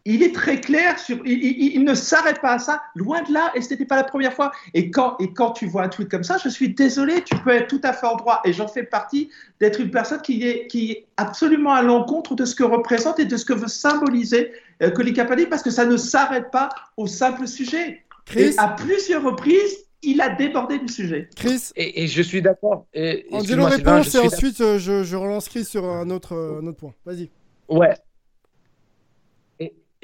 [0.05, 1.17] il est très clair sur.
[1.25, 3.95] Il, il- il ne s'arrête pas à ça, loin de là, et ce n'était pas
[3.95, 4.51] la première fois.
[4.73, 7.49] Et quand, et quand tu vois un tweet comme ça, je suis désolé, tu peux
[7.51, 9.29] être tout à fait en droit, et j'en fais partie,
[9.59, 13.25] d'être une personne qui est, qui est absolument à l'encontre de ce que représente et
[13.25, 14.51] de ce que veut symboliser
[14.83, 18.03] euh, Colin Kaepernick, parce que ça ne s'arrête pas au simple sujet.
[18.25, 21.29] Chris Et à plusieurs reprises, il a débordé du sujet.
[21.35, 22.85] Chris Et, et je suis d'accord.
[22.93, 26.09] Et- Angelo excuse-moi, Sylvain, réponse je et ensuite euh, je, je relance Chris sur un
[26.11, 26.93] autre, euh, un autre point.
[27.05, 27.29] Vas-y.
[27.69, 27.95] Ouais.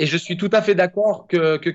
[0.01, 1.69] Et, je suis tout à fait d'accord que, que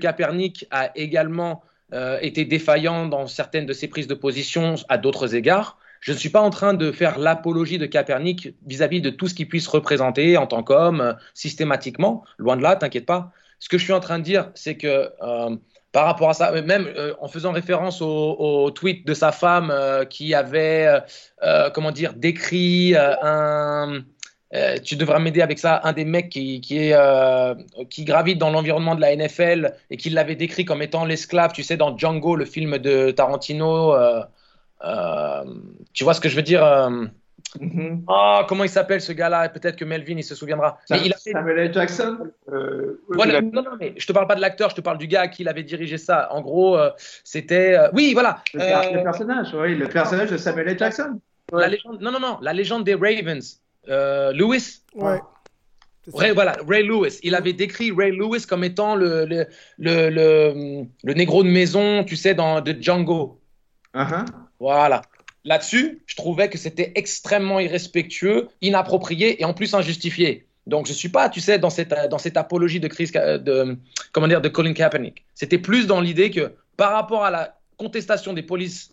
[0.71, 1.63] a également
[1.93, 5.79] euh, été défaillant dans certaines de ses prises de position à d'autres égards.
[6.01, 9.35] Je ne suis pas en train de faire l'apologie de Kaepernick vis-à-vis de tout ce
[9.35, 12.25] qu'il puisse représenter en tant qu'homme euh, systématiquement.
[12.39, 13.31] Loin de là, t'inquiète pas.
[13.61, 15.57] Ce que je suis en train de dire, c'est que euh,
[15.93, 19.73] par rapport à ça, même en faisant référence au, tweet de sa femme
[20.11, 21.01] qui avait,
[21.73, 24.03] comment dire, décrit un,
[24.55, 25.81] euh, tu devras m'aider avec ça.
[25.85, 27.55] Un des mecs qui, qui, est, euh,
[27.91, 31.63] qui gravite dans l'environnement de la NFL et qui l'avait décrit comme étant l'esclave, tu
[31.63, 33.95] sais, dans Django, le film de Tarantino.
[33.95, 35.45] euh,
[35.93, 37.07] tu vois ce que je veux dire euh,
[38.09, 39.49] Ah, comment il s'appelle ce gars-là?
[39.49, 40.79] Peut-être que Melvin il se souviendra.
[40.91, 41.75] Mais il a fait- Samuel.
[41.75, 42.19] Jackson
[43.09, 45.23] voilà, non, non, mais je te parle pas de l'acteur, je te parle du gars
[45.23, 46.29] à qui il avait dirigé ça.
[46.33, 46.79] En gros,
[47.25, 47.77] c'était.
[47.95, 48.43] oui, voilà.
[48.55, 50.79] le, personnage, oui, le personnage de Samuel L.
[50.79, 51.21] Jackson.
[51.53, 53.61] la légende, non, non, non, la légende des Ravens.
[53.89, 55.21] Euh, Lewis Ouais.
[56.15, 57.19] Ray, voilà, Ray Lewis.
[57.23, 59.47] Il avait décrit Ray Lewis comme étant le, le,
[59.79, 63.41] le, le, le négro de maison, tu sais, dans de Django.
[63.95, 64.25] Uh-huh.
[64.61, 65.03] Voilà.
[65.45, 70.47] Là-dessus, je trouvais que c'était extrêmement irrespectueux, inapproprié et en plus injustifié.
[70.67, 73.77] Donc, je suis pas, tu sais, dans cette, dans cette apologie de crise de,
[74.13, 75.25] comment dire, de Colin Kaepernick.
[75.35, 78.93] C'était plus dans l'idée que par rapport à la contestation des polices,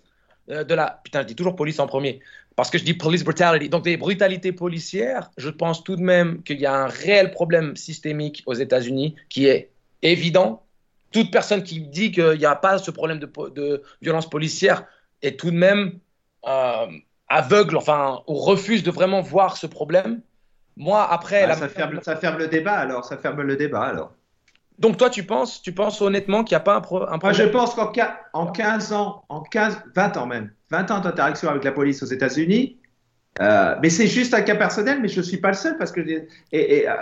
[0.49, 2.19] euh, de la, putain, je dis toujours police en premier,
[2.55, 6.43] parce que je dis police brutality, donc des brutalités policières, je pense tout de même
[6.43, 10.63] qu'il y a un réel problème systémique aux États-Unis qui est évident.
[11.11, 14.85] Toute personne qui dit qu'il n'y a pas ce problème de, violence policière
[15.21, 15.99] est tout de même
[16.47, 16.87] euh,
[17.27, 20.21] aveugle, enfin, ou refuse de vraiment voir ce problème.
[20.75, 23.83] Moi, après, Ah, la- ça, ferme, ça ferme le débat alors, ça ferme le débat
[23.83, 24.13] alors.
[24.79, 27.33] Donc toi, tu penses, tu penses honnêtement qu'il n'y a pas un, pro- un Moi,
[27.33, 27.51] je problème?
[27.51, 27.91] pense qu'en
[28.33, 32.07] en 15 ans, en 15, 20 ans même, 20 ans d'interaction avec la police aux
[32.07, 32.77] États-Unis,
[33.41, 35.91] euh, mais c'est juste un cas personnel, mais je ne suis pas le seul parce
[35.91, 36.93] que et, et, euh,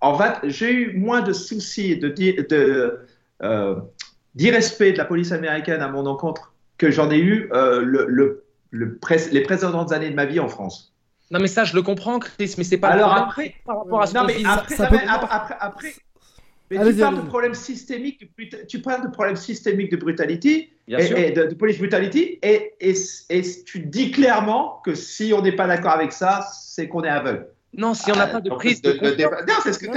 [0.00, 2.12] en 20 j'ai eu moins de soucis de,
[3.42, 3.76] euh,
[4.34, 8.44] d'irrespect de la police américaine à mon encontre que j'en ai eu euh, le, le,
[8.70, 10.94] le pré- les précédentes années de ma vie en France.
[11.30, 13.78] Non, mais ça, je le comprends, Chris, mais c'est pas le Alors problème après, par
[13.78, 14.44] rapport à ce non mais dit.
[14.44, 15.94] après, ça non, peut- mais après, après, après-
[16.70, 17.28] mais tu parles de allez-y.
[17.28, 21.18] problème systémique, de tu parles de problème systémique de brutalité Bien et, sûr.
[21.18, 22.94] et de, de police brutality et, et,
[23.30, 27.08] et tu dis clairement que si on n'est pas d'accord avec ça, c'est qu'on est
[27.08, 27.46] aveugle.
[27.76, 29.96] Non, si on n'a Ah, pas de prise de débat- Non, c'est ce que tu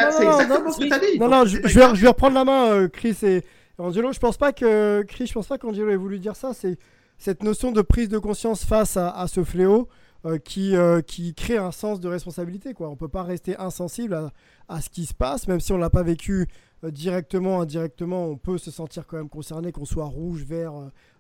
[0.94, 1.20] as dit.
[1.20, 3.42] Non, non, je, je vais, je vais reprendre la main, euh, Chris et
[3.80, 4.12] Angelo.
[4.12, 6.54] Je pense pas que Chris, je pense pas qu'Angelo ait voulu dire ça.
[6.54, 6.78] C'est
[7.18, 9.88] cette notion de prise de conscience face à, à ce fléau
[10.26, 12.74] euh, qui, euh, qui crée un sens de responsabilité.
[12.74, 12.88] Quoi.
[12.90, 14.32] On peut pas rester insensible à,
[14.70, 16.48] à ce qui se passe, même si on l'a pas vécu
[16.86, 18.28] euh, directement, indirectement.
[18.28, 20.74] On peut se sentir quand même concerné, qu'on soit rouge, vert,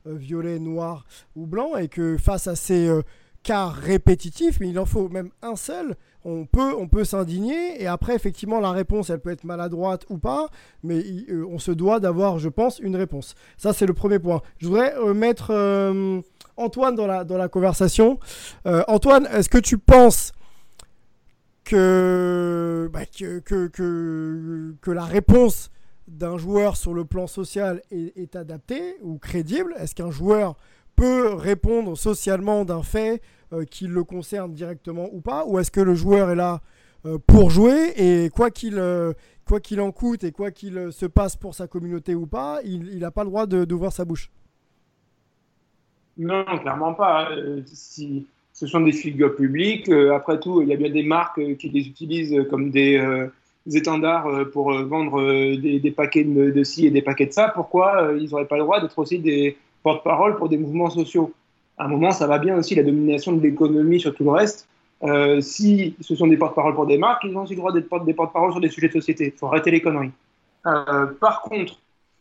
[0.06, 2.90] violet, noir ou blanc, et que face à ces
[3.44, 7.88] cas répétitifs, mais il en faut même un seul, on peut, on peut s'indigner et
[7.88, 10.48] après effectivement la réponse elle peut être maladroite ou pas,
[10.82, 11.04] mais
[11.50, 13.36] on se doit d'avoir, je pense, une réponse.
[13.58, 14.42] Ça c'est le premier point.
[14.60, 15.52] Je voudrais mettre
[16.58, 18.20] Antoine dans la, dans la conversation.
[18.66, 20.32] Euh, Antoine, est-ce que tu penses
[21.64, 25.72] que, bah, que, la réponse
[26.08, 29.74] d'un joueur sur le plan social est, adaptée ou crédible?
[29.78, 30.56] Est-ce qu'un joueur
[30.96, 35.46] peut répondre socialement d'un fait euh, qui le concerne directement ou pas?
[35.46, 36.62] Ou est-ce que le joueur est là
[37.06, 38.82] euh, pour jouer et quoi qu'il
[39.46, 43.00] quoi qu'il en coûte et quoi qu'il se passe pour sa communauté ou pas, il
[43.00, 44.30] n'a pas le droit d'ouvrir sa bouche?
[46.18, 47.32] Non, clairement pas.
[47.32, 51.04] Euh, si ce sont des figures publiques, euh, après tout, il y a bien des
[51.04, 53.02] marques euh, qui les utilisent comme des,
[53.74, 57.50] étendards pour vendre des, paquets de, ci et des paquets de ça.
[57.50, 61.32] Pourquoi ils n'auraient pas le droit d'être aussi des porte-parole pour des mouvements sociaux?
[61.78, 64.68] À un moment, ça va bien aussi la domination de l'économie sur tout le reste.
[65.40, 68.14] Si ce sont des porte-parole pour des marques, ils ont aussi le droit d'être des
[68.14, 69.32] porte-parole sur des sujets de société.
[69.34, 70.12] Il faut arrêter les conneries.
[70.64, 71.80] Par contre,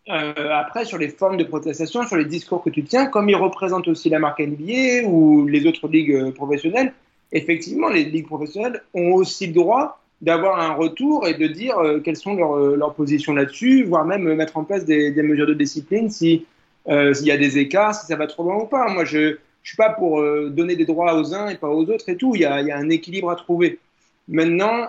[0.09, 3.37] euh, après, sur les formes de protestation, sur les discours que tu tiens, comme ils
[3.37, 6.93] représentent aussi la marque NBA ou les autres ligues euh, professionnelles,
[7.31, 12.01] effectivement, les ligues professionnelles ont aussi le droit d'avoir un retour et de dire euh,
[12.01, 16.47] quelles sont leurs, positions là-dessus, voire même mettre en place des, mesures de discipline si
[16.89, 18.89] euh, s'il y a des écarts, si ça va trop loin ou pas.
[18.89, 22.09] Moi, je ne suis pas pour donner des droits aux uns et pas aux autres
[22.09, 22.35] et tout.
[22.35, 23.79] Il y a un équilibre à trouver.
[24.27, 24.89] Maintenant,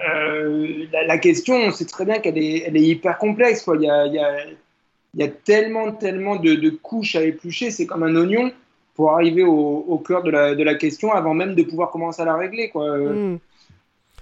[0.00, 3.62] euh, la, question, on sait très bien qu'elle est, elle est hyper complexe.
[3.62, 3.76] Quoi.
[3.76, 4.44] Il, y a, il, y a,
[5.14, 8.52] il, y a, tellement, tellement de, de couches à éplucher, c'est comme un oignon
[8.94, 12.22] pour arriver au, au cœur de la, de la, question avant même de pouvoir commencer
[12.22, 12.68] à la régler.
[12.70, 12.96] Quoi.
[12.98, 13.38] Mm.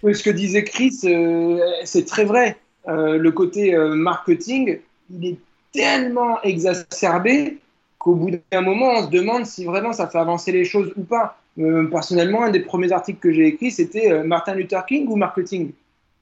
[0.02, 0.92] Ce que disait Chris,
[1.84, 2.56] c'est très vrai.
[2.86, 5.36] le côté marketing, il est
[5.72, 7.58] tellement exacerbé
[7.98, 11.04] qu'au bout d'un moment, on se demande si vraiment ça fait avancer les choses ou
[11.04, 11.38] pas.
[11.58, 15.16] Euh, personnellement, un des premiers articles que j'ai écrit, c'était euh, Martin Luther King ou
[15.16, 15.72] marketing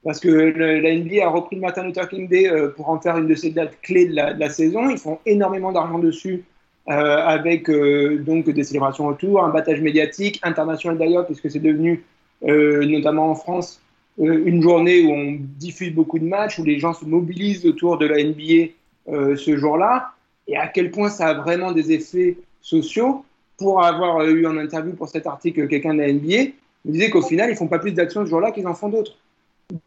[0.03, 3.17] Parce que la NBA a repris le Martin Luther King Day euh, pour en faire
[3.17, 4.89] une de ses dates clés de la, saison.
[4.89, 6.43] Ils font énormément d'argent dessus,
[6.87, 12.03] avec donc des célébrations autour, un battage médiatique, international d'ailleurs, puisque c'est devenu,
[12.41, 13.79] notamment en France,
[14.17, 18.07] une journée où on diffuse beaucoup de matchs, où les gens se mobilisent autour de
[18.07, 18.73] la NBA
[19.07, 20.11] ce jour-là
[20.47, 23.23] et à quel point ça a vraiment des effets sociaux?
[23.61, 26.51] Pour avoir eu en interview pour cet article quelqu'un de la NBA,
[26.85, 29.17] me disait qu'au final, ils font pas plus d'actions ce jour-là qu'ils en font d'autres.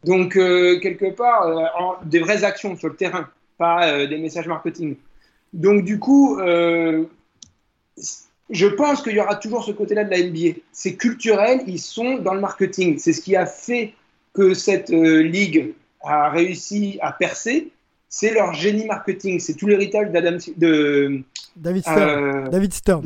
[0.05, 1.65] Donc, euh, quelque part, euh,
[2.05, 4.95] des vraies actions sur le terrain, pas des messages marketing.
[5.53, 6.39] Donc, du coup,
[8.51, 10.61] je pense qu'il y aura toujours ce côté-là de la NBA.
[10.73, 12.99] C'est culturel, ils sont dans le marketing.
[12.99, 13.93] C'est ce qui a fait
[14.33, 17.73] que cette ligue a réussi à percer
[18.15, 21.21] c'est leur génie marketing, c'est tout l'héritage de
[21.57, 21.99] David Stern.
[21.99, 23.03] Euh, David Stern.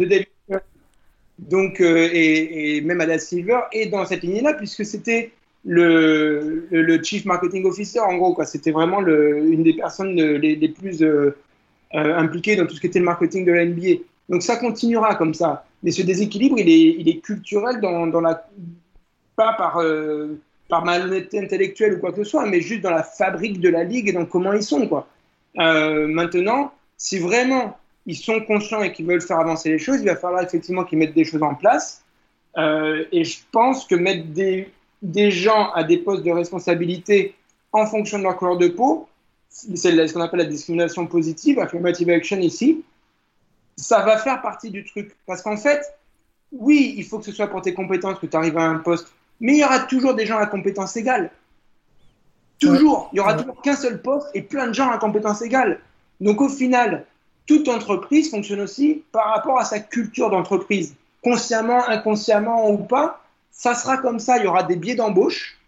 [1.39, 5.33] Donc, euh, et, même Adam Silver est dans cette lignée-là, puisque c'était
[5.65, 8.37] le, Chief Marketing Officer, en gros.
[8.45, 11.33] C'était vraiment une des personnes les, les plus euh,
[11.93, 14.03] impliquées dans tout ce qui était le marketing de la NBA.
[14.29, 15.65] Donc, ça continuera comme ça.
[15.83, 18.49] Mais ce déséquilibre, il est, culturel dans, la.
[19.37, 19.81] Pas par
[20.69, 23.85] par malhonnêteté intellectuelle ou quoi que ce soit, mais juste dans la fabrique de la
[23.85, 24.87] ligue et dans comment ils sont.
[24.87, 25.09] Quoi.
[25.59, 27.77] Euh, maintenant, si vraiment
[28.09, 30.99] ils sont conscients et qu'ils veulent faire avancer les choses, il va falloir effectivement qu'ils
[30.99, 32.03] mettent des choses en place.
[32.57, 34.69] Euh, et je pense que mettre des,
[35.01, 37.37] des gens à des postes de responsabilité
[37.71, 39.09] en fonction de leur couleur de peau,
[39.49, 42.83] c'est ce qu'on appelle la discrimination positive, affirmative action ici,
[43.77, 45.15] ça va faire partie du truc.
[45.25, 45.81] Parce qu'en fait,
[46.51, 49.13] oui, il faut que ce soit pour tes compétences que tu arrives à un poste
[49.41, 51.31] mais il y aura toujours des gens à compétences égales.
[52.59, 53.09] Toujours.
[53.13, 55.81] Il y aura toujours qu'un seul poste et plein de gens à compétences égales.
[56.21, 57.07] Donc au final,
[57.49, 60.95] toute entreprise fonctionne aussi par rapport à sa culture d'entreprise.
[61.25, 64.37] Consciemment, inconsciemment ou pas, ça sera comme ça.
[64.37, 65.59] Il y aura des biais d'embauche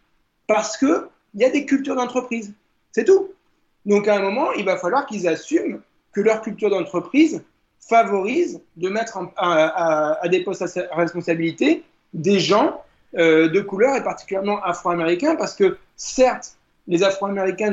[0.47, 1.03] parce qu'il
[1.35, 2.53] y a des cultures d'entreprise.
[2.93, 3.31] C'est tout.
[3.87, 5.81] Donc à un moment, il va falloir qu'ils assument
[6.13, 7.43] que leur culture d'entreprise
[7.81, 12.85] favorise de mettre à, des postes à responsabilité des gens
[13.17, 16.57] euh, de couleur et particulièrement afro-américains parce que certes,
[16.87, 17.73] les afro-américains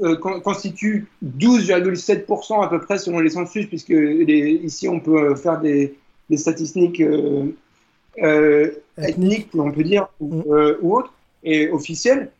[0.00, 5.94] euh, constituent 12,7% à peu près selon les census, puisque ici on peut faire des,
[6.36, 10.76] statistiques euh, ethniques, on peut dire, ou, mm.
[10.82, 11.12] autres,
[11.44, 12.30] et officielles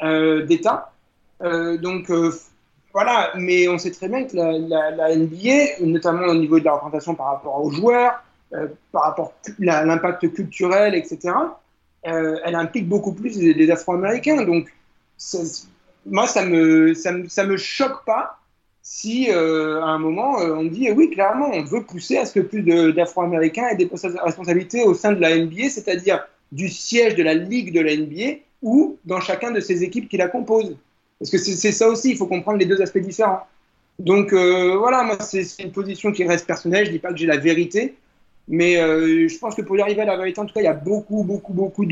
[0.00, 0.92] d'État.
[1.40, 2.10] donc
[2.92, 6.72] voilà, mais on sait très bien que la, la, NBA, notamment au niveau de la
[6.72, 8.22] représentation par rapport aux joueurs,
[8.54, 9.34] euh, par rapport
[9.68, 11.34] à l'impact culturel, etc.,
[12.06, 14.42] euh, elle implique beaucoup plus les, Afro-Américains.
[14.44, 14.72] Donc,
[16.06, 18.38] moi, ça me, ça me, ça me choque pas
[18.82, 22.40] si euh, à un moment on dit oui, clairement, on veut pousser à ce que
[22.40, 23.90] plus d'Afro-Américains aient des
[24.22, 28.40] responsabilités au sein de la NBA, c'est-à-dire du siège de la ligue de la NBA
[28.62, 30.76] ou dans chacun de ces équipes qui la composent.
[31.18, 33.46] Parce que c'est ça aussi, il faut comprendre les deux aspects différents.
[33.98, 37.26] Donc voilà, moi, c'est une position qui reste personnelle, je ne dis pas que j'ai
[37.26, 37.96] la vérité,
[38.48, 40.64] mais euh, je pense que pour y arriver à la vérité, en tout cas, il
[40.64, 41.84] y a beaucoup, beaucoup, beaucoup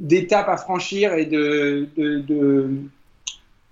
[0.00, 2.70] d'étapes à franchir et de, de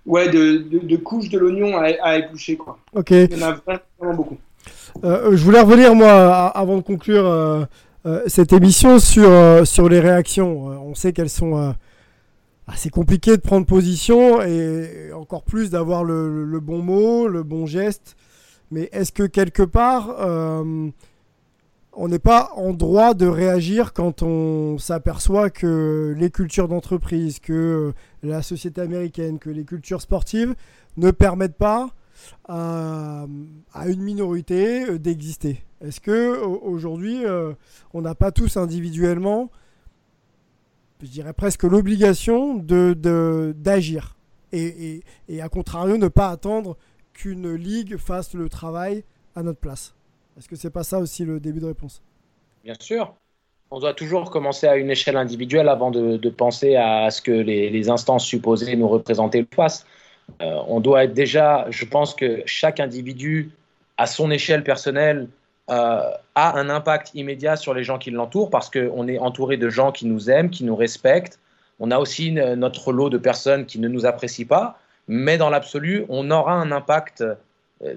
[0.07, 2.57] ouais, de, de, couches de l'oignon à, à, éplucher.
[2.57, 2.79] Quoi.
[2.93, 3.11] Ok.
[3.11, 3.59] Il y en a
[3.99, 4.37] vraiment beaucoup.
[5.03, 7.65] Euh, je voulais revenir, moi, avant de conclure euh,
[8.25, 9.29] cette émission, sur,
[9.67, 10.67] sur les réactions.
[10.67, 11.75] on sait qu'elles sont
[12.65, 17.65] assez compliquées de prendre position et encore plus d'avoir le, le, bon mot, le bon
[17.65, 18.15] geste.
[18.71, 20.15] Mais est-ce que quelque part
[21.99, 27.91] on n'est pas en droit de réagir quand on s'aperçoit que les cultures d'entreprise, que
[28.21, 30.53] la société américaine, que les cultures sportives
[30.97, 31.89] ne permettent pas
[32.47, 33.25] à,
[33.87, 35.63] une minorité euh, d'exister.
[35.81, 37.53] Est-ce que aujourd'hui, euh,
[37.93, 39.49] on n'a pas tous individuellement,
[41.01, 44.17] je dirais presque l'obligation de, d'agir
[44.53, 45.01] et
[45.41, 46.77] à contrario, ne pas attendre
[47.13, 49.03] qu'une ligue fasse le travail
[49.35, 49.96] à notre place?
[50.37, 52.01] Est-ce que c'est pas ça aussi le début de réponse?
[52.63, 53.13] Bien sûr.
[53.71, 57.89] On doit toujours commencer à une échelle individuelle avant de, penser à ce que les,
[57.89, 59.85] instances supposées nous représenter le fassent.
[60.41, 63.51] Euh, on doit être déjà, je pense que chaque individu,
[63.97, 65.27] à son échelle personnelle,
[65.69, 66.01] euh,
[66.35, 69.91] a un impact immédiat sur les gens qui l'entourent parce qu'on est entouré de gens
[69.91, 71.39] qui nous aiment, qui nous respectent,
[71.79, 74.79] On a aussi notre lot de personnes qui ne nous apprécient pas,
[75.09, 77.23] mais dans l'absolu, on aura un impact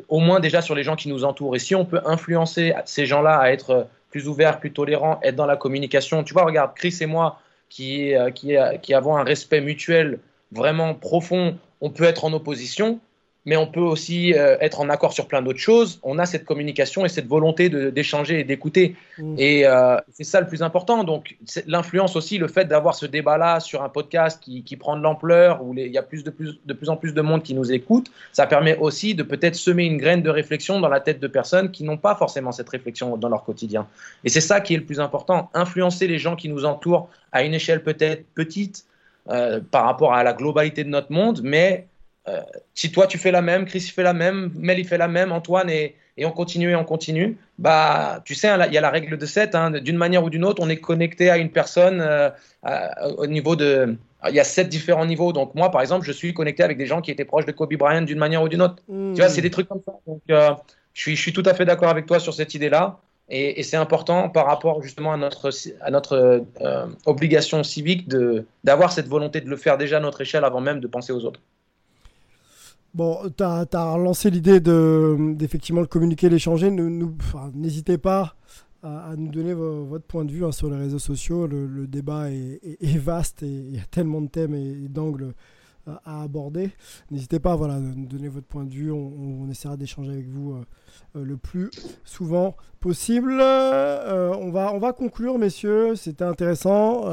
[0.08, 1.56] au moins déjà sur les gens qui nous entourent.
[1.56, 5.46] Et si on peut influencer ces gens-là à être plus ouverts, plus tolérants, être dans
[5.46, 6.24] la communication.
[6.24, 10.18] Tu vois, regarde, Chris et moi, qui, euh, qui, qui avons un respect mutuel
[10.52, 13.00] vraiment profond, on peut être en opposition,
[13.46, 15.98] mais on peut aussi euh, être en accord sur plein d'autres choses.
[16.02, 18.96] On a cette communication et cette volonté d'échanger et d'écouter.
[19.18, 19.34] Mm.
[19.38, 21.04] Et euh, c'est ça le plus important.
[21.04, 21.36] Donc,
[21.66, 25.62] l'influence aussi, le fait d'avoir ce débat-là sur un podcast qui, qui prend de l'ampleur,
[25.62, 27.72] où il y a plus de, plus, de plus en plus de monde qui nous
[27.72, 31.26] écoute, ça permet aussi de peut-être semer une graine de réflexion dans la tête de
[31.26, 33.86] personnes qui n'ont pas forcément cette réflexion dans leur quotidien.
[34.24, 35.50] Et c'est ça qui est le plus important.
[35.54, 38.84] Influencer les gens qui nous entourent à une échelle peut-être petite
[39.28, 41.86] euh, par rapport à la globalité de notre monde, mais
[42.28, 42.40] euh,
[42.74, 45.32] si toi tu fais la même, Chris fait la même, Mel il fait la même,
[45.32, 48.82] Antoine et, et on continue et on continue, bah tu sais, hein, il y a
[48.82, 51.50] la règle de 7, hein, d'une manière ou d'une autre, on est connecté à une
[51.50, 52.30] personne euh,
[53.16, 53.96] au niveau de.
[54.28, 55.32] Il y a sept différents niveaux.
[55.32, 57.74] Donc moi, par exemple, je suis connecté avec des gens qui étaient proches de Kobe
[57.74, 58.82] Bryant d'une manière ou d'une autre.
[58.86, 59.94] Tu vois, c'est des trucs comme ça.
[60.06, 60.50] Donc euh,
[60.92, 62.98] je, suis, je suis tout à fait d'accord avec toi sur cette idée-là.
[63.30, 65.50] Et, c'est important par rapport justement à notre,
[65.80, 66.44] à notre
[67.06, 68.08] obligation civique
[68.64, 71.24] d'avoir cette volonté de le faire déjà à notre échelle avant même de penser aux
[71.24, 71.40] autres.
[72.92, 76.70] Bon, tu as, relancé l'idée d'effectivement de, communiquer, l'échanger.
[77.54, 78.34] N'hésitez pas
[78.82, 81.46] à, nous donner votre point de vue hein, sur les réseaux sociaux.
[81.46, 85.34] Le, débat est, vaste et il y a tellement de thèmes et, d'angles
[85.88, 86.70] euh, à aborder.
[87.12, 88.90] N'hésitez pas voilà, à nous donner votre point de vue.
[88.90, 90.64] On, essaiera d'échanger avec vous euh,
[91.16, 91.70] euh, le plus
[92.04, 93.40] souvent possible.
[93.40, 95.94] on, va, on va conclure, messieurs.
[95.94, 97.04] C'était intéressant.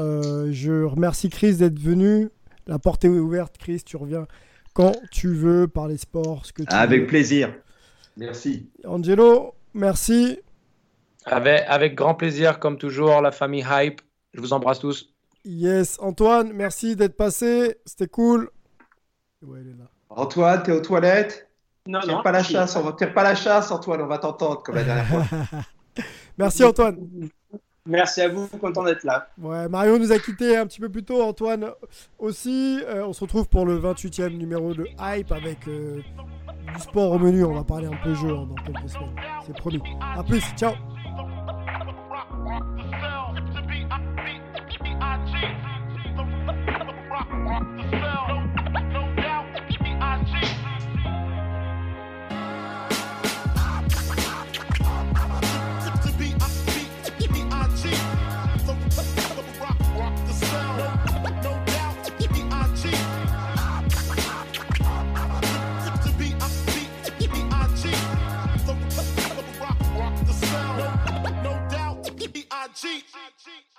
[0.50, 2.30] je remercie Chris d'être venu.
[2.66, 3.82] La porte est ouverte, Chris.
[3.84, 4.26] Tu reviens
[4.78, 7.52] quand tu veux parler sport, ce que tu Avec plaisir.
[8.16, 8.70] Merci.
[8.84, 10.38] Angelo, merci.
[11.24, 14.00] Avec, avec grand plaisir, comme toujours, la famille Hype.
[14.34, 15.12] Je vous embrasse tous.
[15.44, 17.76] Yes, Antoine, merci d'être passé.
[17.86, 18.50] C'était cool.
[19.42, 19.90] Ouais, est là.
[20.10, 21.48] Antoine, t'es aux toilettes?
[21.88, 22.22] Non, tire non.
[22.22, 24.02] Pas la chasse, on va tire pas la chasse, Antoine.
[24.02, 25.24] On va t'entendre comme la dernière fois.
[26.38, 27.28] merci, Antoine.
[27.88, 29.28] Merci à vous, content d'être là.
[29.40, 31.70] Ouais, Mario nous a quitté un petit peu plus tôt, Antoine
[32.18, 32.80] aussi.
[32.86, 36.02] Euh, on se retrouve pour le 28e numéro de Hype avec euh,
[36.74, 37.44] du sport au menu.
[37.44, 39.16] On va parler un peu jeu hein, dans quelques semaines.
[39.46, 39.80] C'est promis.
[40.00, 40.74] A plus, ciao
[72.80, 73.04] cheat.
[73.12, 73.77] I cheat.